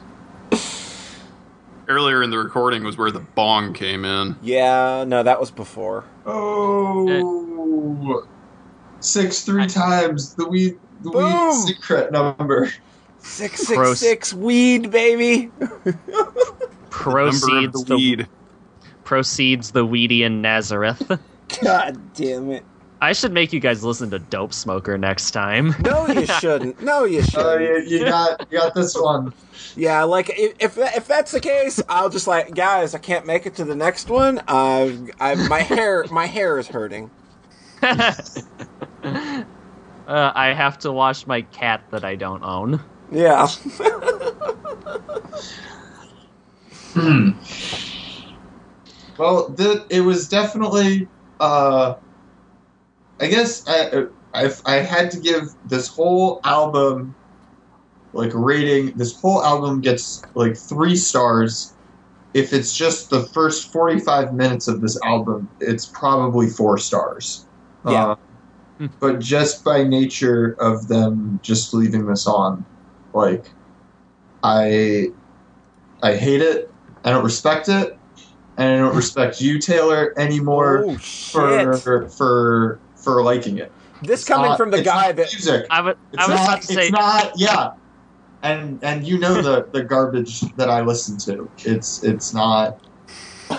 [1.92, 1.98] No.
[1.98, 4.36] Earlier in the recording was where the bong came in.
[4.42, 6.04] yeah, no, that was before.
[6.26, 8.24] Oh,
[9.00, 11.24] six three times the weed the Boom.
[11.24, 12.70] weed secret number.
[13.20, 15.52] Six six six weed, baby.
[16.90, 18.28] Proceeds the the, weed.
[19.04, 21.02] proceeds the Weedian Nazareth.
[21.64, 22.64] God damn it.
[23.02, 25.74] I should make you guys listen to Dope Smoker next time.
[25.84, 26.82] No, you shouldn't.
[26.84, 27.24] No, you Oh,
[27.58, 27.88] shouldn't.
[27.88, 29.34] you, you got you got this one.
[29.76, 33.46] Yeah, like if if, if that's the case, I'll just like guys, I can't make
[33.48, 34.40] it to the next one.
[34.48, 37.10] Uh, I my hair my hair is hurting.
[37.82, 38.14] uh,
[40.08, 42.80] I have to wash my cat that I don't own.
[43.12, 43.48] Yeah.
[46.94, 47.32] Hmm.
[49.18, 51.08] Well, the, it was definitely.
[51.40, 51.96] Uh,
[53.22, 57.14] I guess I, I I had to give this whole album
[58.14, 58.98] like a rating.
[58.98, 61.74] This whole album gets like three stars.
[62.34, 67.46] If it's just the first forty-five minutes of this album, it's probably four stars.
[67.86, 68.16] Yeah.
[68.80, 72.66] Uh, but just by nature of them just leaving this on,
[73.14, 73.52] like,
[74.44, 75.12] I
[76.02, 76.72] I hate it.
[77.04, 77.96] I don't respect it,
[78.58, 83.72] and I don't respect you, Taylor, anymore oh for for for liking it.
[84.04, 85.66] This It's coming not- from the it's guy not that music.
[85.70, 85.98] I would.
[86.12, 86.48] It's I was not.
[86.50, 86.82] about to say.
[86.84, 87.32] It's not.
[87.36, 87.70] Yeah,
[88.44, 91.50] and and you know the the garbage that I listen to.
[91.66, 92.80] It's it's not.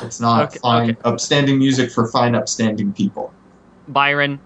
[0.02, 1.00] It's not Okay, fine, okay.
[1.04, 3.30] upstanding music for fine, upstanding people.
[3.88, 4.40] Byron,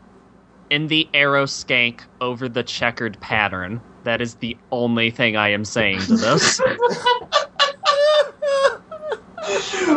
[0.70, 3.80] in the arrow skank over the checkered pattern.
[4.02, 6.60] That is the only thing I am saying to this.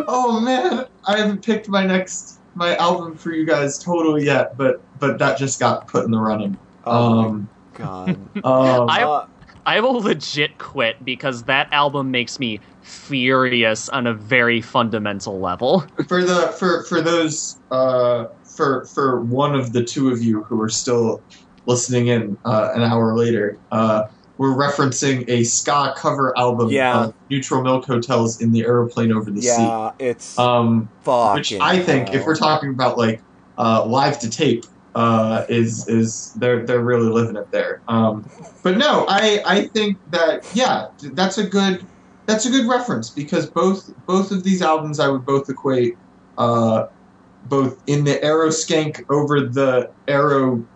[0.08, 4.82] oh man, I haven't picked my next my album for you guys totally yet, but
[5.00, 6.58] but that just got put in the running.
[6.86, 8.10] Oh Um, my god.
[8.44, 9.26] um, I- Uh,
[9.66, 15.86] I will legit quit because that album makes me furious on a very fundamental level.
[16.08, 20.60] for the for for those uh, for for one of the two of you who
[20.62, 21.22] are still
[21.68, 24.04] listening in uh, an hour later, uh,
[24.38, 26.70] we're referencing a ska cover album.
[26.70, 27.06] Yeah.
[27.06, 29.50] of Neutral Milk Hotels in the aeroplane over the sea.
[29.62, 31.36] yeah, it's Um, fucking.
[31.36, 33.22] which I think, if we're talking about like
[33.58, 34.66] uh, live to tape,
[35.00, 37.82] uh, is is they're they're really living it there.
[37.88, 38.26] Um,
[38.64, 41.88] but no, I I think that yeah, that's a good
[42.28, 45.96] that's a good reference because both both of these albums I would both equate
[46.38, 46.88] uh,
[47.44, 50.68] both in the arrow skank over the arrow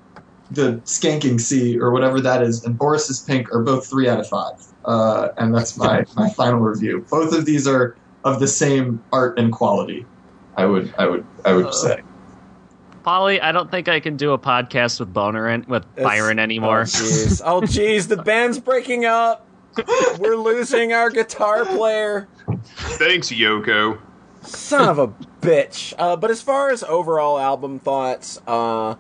[0.52, 4.28] the skanking sea or whatever that is and Boris's pink are both three out of
[4.30, 4.58] five.
[4.86, 7.06] Uh, and that's my my final review.
[7.12, 10.10] Both of these are of the same art and quality
[10.56, 11.98] I would I would I would Uh, say
[13.04, 16.40] Polly, I don't think I can do a podcast with Boner and with It's- Byron
[16.40, 16.82] anymore.
[16.82, 17.42] Oh jeez.
[17.44, 19.46] Oh jeez, the band's breaking up.
[20.20, 22.28] We're losing our guitar player.
[22.76, 24.00] Thanks, Yoko.
[24.44, 25.08] Son of a
[25.42, 25.94] bitch.
[25.98, 28.96] Uh, but as far as overall album thoughts, uh,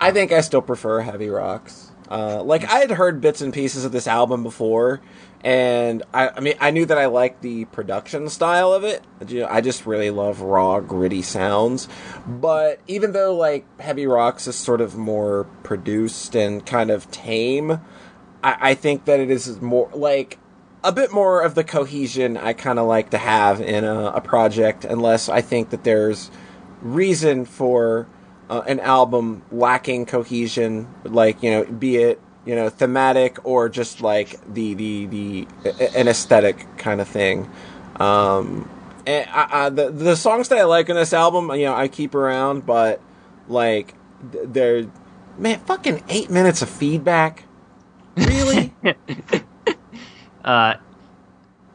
[0.00, 1.92] I think I still prefer Heavy Rocks.
[2.10, 5.00] Uh, like I had heard bits and pieces of this album before,
[5.44, 9.02] and I, I mean I knew that I liked the production style of it.
[9.48, 11.88] I just really love raw, gritty sounds.
[12.26, 17.80] But even though like Heavy Rocks is sort of more produced and kind of tame,
[18.42, 20.38] I, I think that it is more like
[20.84, 24.20] a bit more of the cohesion I kind of like to have in a, a
[24.20, 26.30] project, unless I think that there's
[26.80, 28.08] reason for
[28.48, 34.00] uh, an album lacking cohesion, like you know, be it you know thematic or just
[34.00, 35.48] like the the the
[35.96, 37.50] an aesthetic kind of thing.
[37.96, 38.68] Um,
[39.06, 41.88] and I, I, the the songs that I like on this album, you know, I
[41.88, 43.00] keep around, but
[43.48, 44.86] like they're
[45.38, 47.44] man, fucking eight minutes of feedback.
[48.16, 48.74] Really?
[50.44, 50.74] Uh,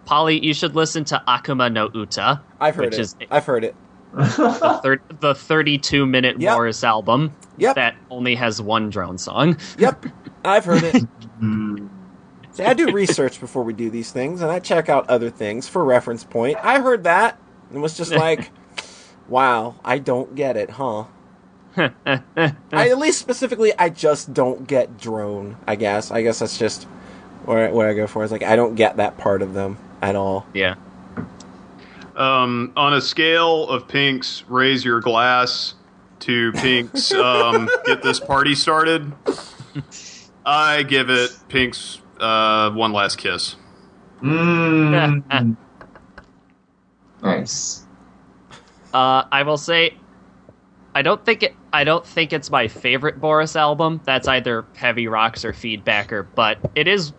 [0.06, 3.00] Polly, you should listen to Akuma no Uta, I've heard Which it.
[3.02, 3.76] is- I've heard it.
[4.14, 6.56] The, thir- the 32 minute Yep.
[6.56, 7.76] Boris album Yep.
[7.76, 9.58] that only has one drone song.
[9.78, 10.06] Yep,
[10.46, 11.04] I've heard it.
[12.52, 15.68] See, I do research before we do these things, and I check out other things
[15.68, 16.58] for reference point.
[16.64, 17.40] I heard that
[17.72, 18.52] and was just like,
[19.28, 21.06] "Wow, I don't get it, huh?"
[21.76, 22.22] I,
[22.72, 25.58] at least specifically, I just don't get drone.
[25.68, 26.12] I guess.
[26.12, 26.84] I guess that's just
[27.46, 28.24] where, where I go for.
[28.24, 30.46] It's like I don't get that part of them at all.
[30.54, 30.76] yeah.
[32.16, 35.74] Um, on a scale of Pink's "Raise Your Glass"
[36.20, 39.12] to Pink's um, "Get This Party Started,"
[40.46, 43.56] I give it Pink's uh, "One Last Kiss."
[44.22, 45.56] Mm.
[47.22, 47.86] nice.
[48.94, 49.98] Uh, I will say,
[50.96, 51.56] I don't think it.
[51.74, 54.02] I don't think it's my favorite Boris album.
[54.04, 57.14] That's either Heavy Rocks or Feedbacker, but it is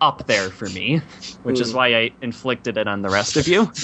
[0.00, 1.00] up there for me,
[1.42, 1.76] which is Hmm.
[1.76, 3.70] why I inflicted it on the rest of you.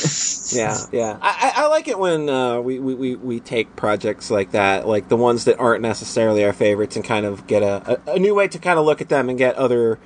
[0.52, 1.16] Yeah, yeah.
[1.22, 4.86] I, I I like it when uh, we, we, we, we take projects like that,
[4.86, 8.18] like the ones that aren't necessarily our favorites, and kind of get a, a, a
[8.18, 9.98] new way to kind of look at them and get other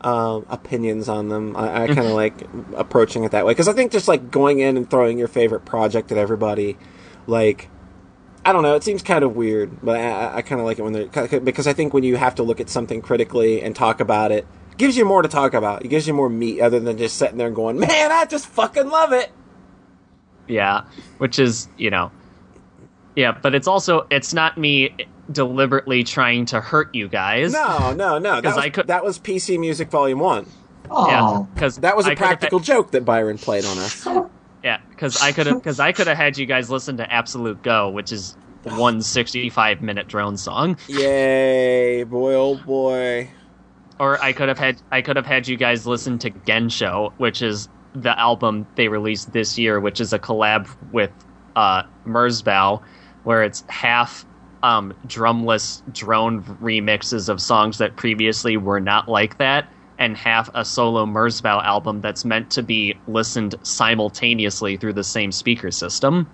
[0.00, 1.54] um, opinions on them.
[1.54, 2.32] I, I kind of like
[2.74, 5.66] approaching it that way because I think just like going in and throwing your favorite
[5.66, 6.78] project at everybody,
[7.26, 7.68] like
[8.42, 10.78] I don't know, it seems kind of weird, but I, I- I kind of like
[10.78, 13.76] it when they're because I think when you have to look at something critically and
[13.76, 14.46] talk about it.
[14.80, 15.84] It Gives you more to talk about.
[15.84, 18.46] It gives you more meat other than just sitting there and going, "Man, I just
[18.46, 19.30] fucking love it."
[20.48, 20.84] yeah,
[21.18, 22.10] which is you know,
[23.14, 24.96] yeah, but it's also it's not me
[25.30, 27.52] deliberately trying to hurt you guys.
[27.52, 28.40] No, no, no.
[28.40, 30.46] Because I could- that was PC Music Volume One.
[30.86, 34.08] Yeah, Oh, because That was a practical joke that Byron played on us.
[34.64, 37.92] Yeah, because I could have because I could have had you guys listen to Absolutego,
[37.92, 38.34] which is
[38.64, 43.30] one 65 minute drone song, Yay, boy, oh boy.
[44.00, 47.42] Or I could have had I could have had you guys listen to Gensho, which
[47.42, 51.10] is the album they released this year, which is a collab with
[51.54, 52.82] uh, Merzbow,
[53.24, 54.24] where it's half
[54.62, 59.68] um, drumless drone remixes of songs that previously were not like that,
[59.98, 65.30] and half a solo Merzbow album that's meant to be listened simultaneously through the same
[65.30, 66.26] speaker system.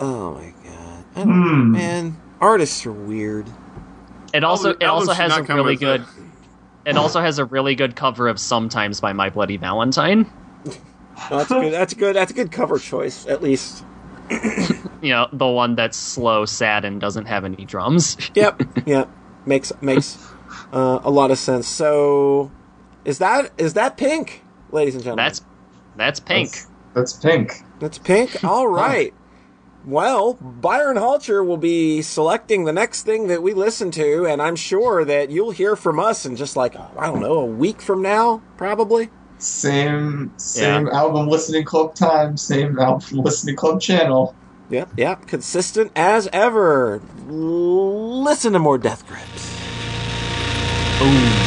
[0.00, 1.04] Oh my god.
[1.14, 1.72] I don't, Hmm.
[1.72, 3.46] Man, artists are weird.
[4.32, 6.25] It also it also has a really good that.
[6.86, 10.30] It also has a really good cover of Sometimes by My Bloody Valentine.
[11.30, 11.72] No, that's good.
[11.72, 12.14] That's good.
[12.14, 13.84] That's a good cover choice, at least.
[15.02, 18.16] You know, the one that's slow, sad, and doesn't have any drums.
[18.34, 18.62] Yep.
[18.86, 19.08] yep.
[19.44, 20.18] Makes makes
[20.72, 21.68] uh, a lot of sense.
[21.68, 22.50] So,
[23.04, 24.42] is that is that pink,
[24.72, 25.24] ladies and gentlemen?
[25.26, 25.42] That's
[25.96, 26.50] that's pink.
[26.50, 27.52] That's, that's pink.
[27.78, 28.42] That's pink.
[28.42, 29.12] All right.
[29.86, 34.56] Well, Byron Halcher will be selecting the next thing that we listen to, and I'm
[34.56, 38.02] sure that you'll hear from us in just like I don't know a week from
[38.02, 39.10] now, probably.
[39.38, 44.34] Same same album listening club time, same album listening club channel.
[44.70, 45.26] Yep, yep.
[45.28, 47.00] Consistent as ever.
[47.28, 49.56] Listen to more Death Grips.
[50.98, 51.45] Boom.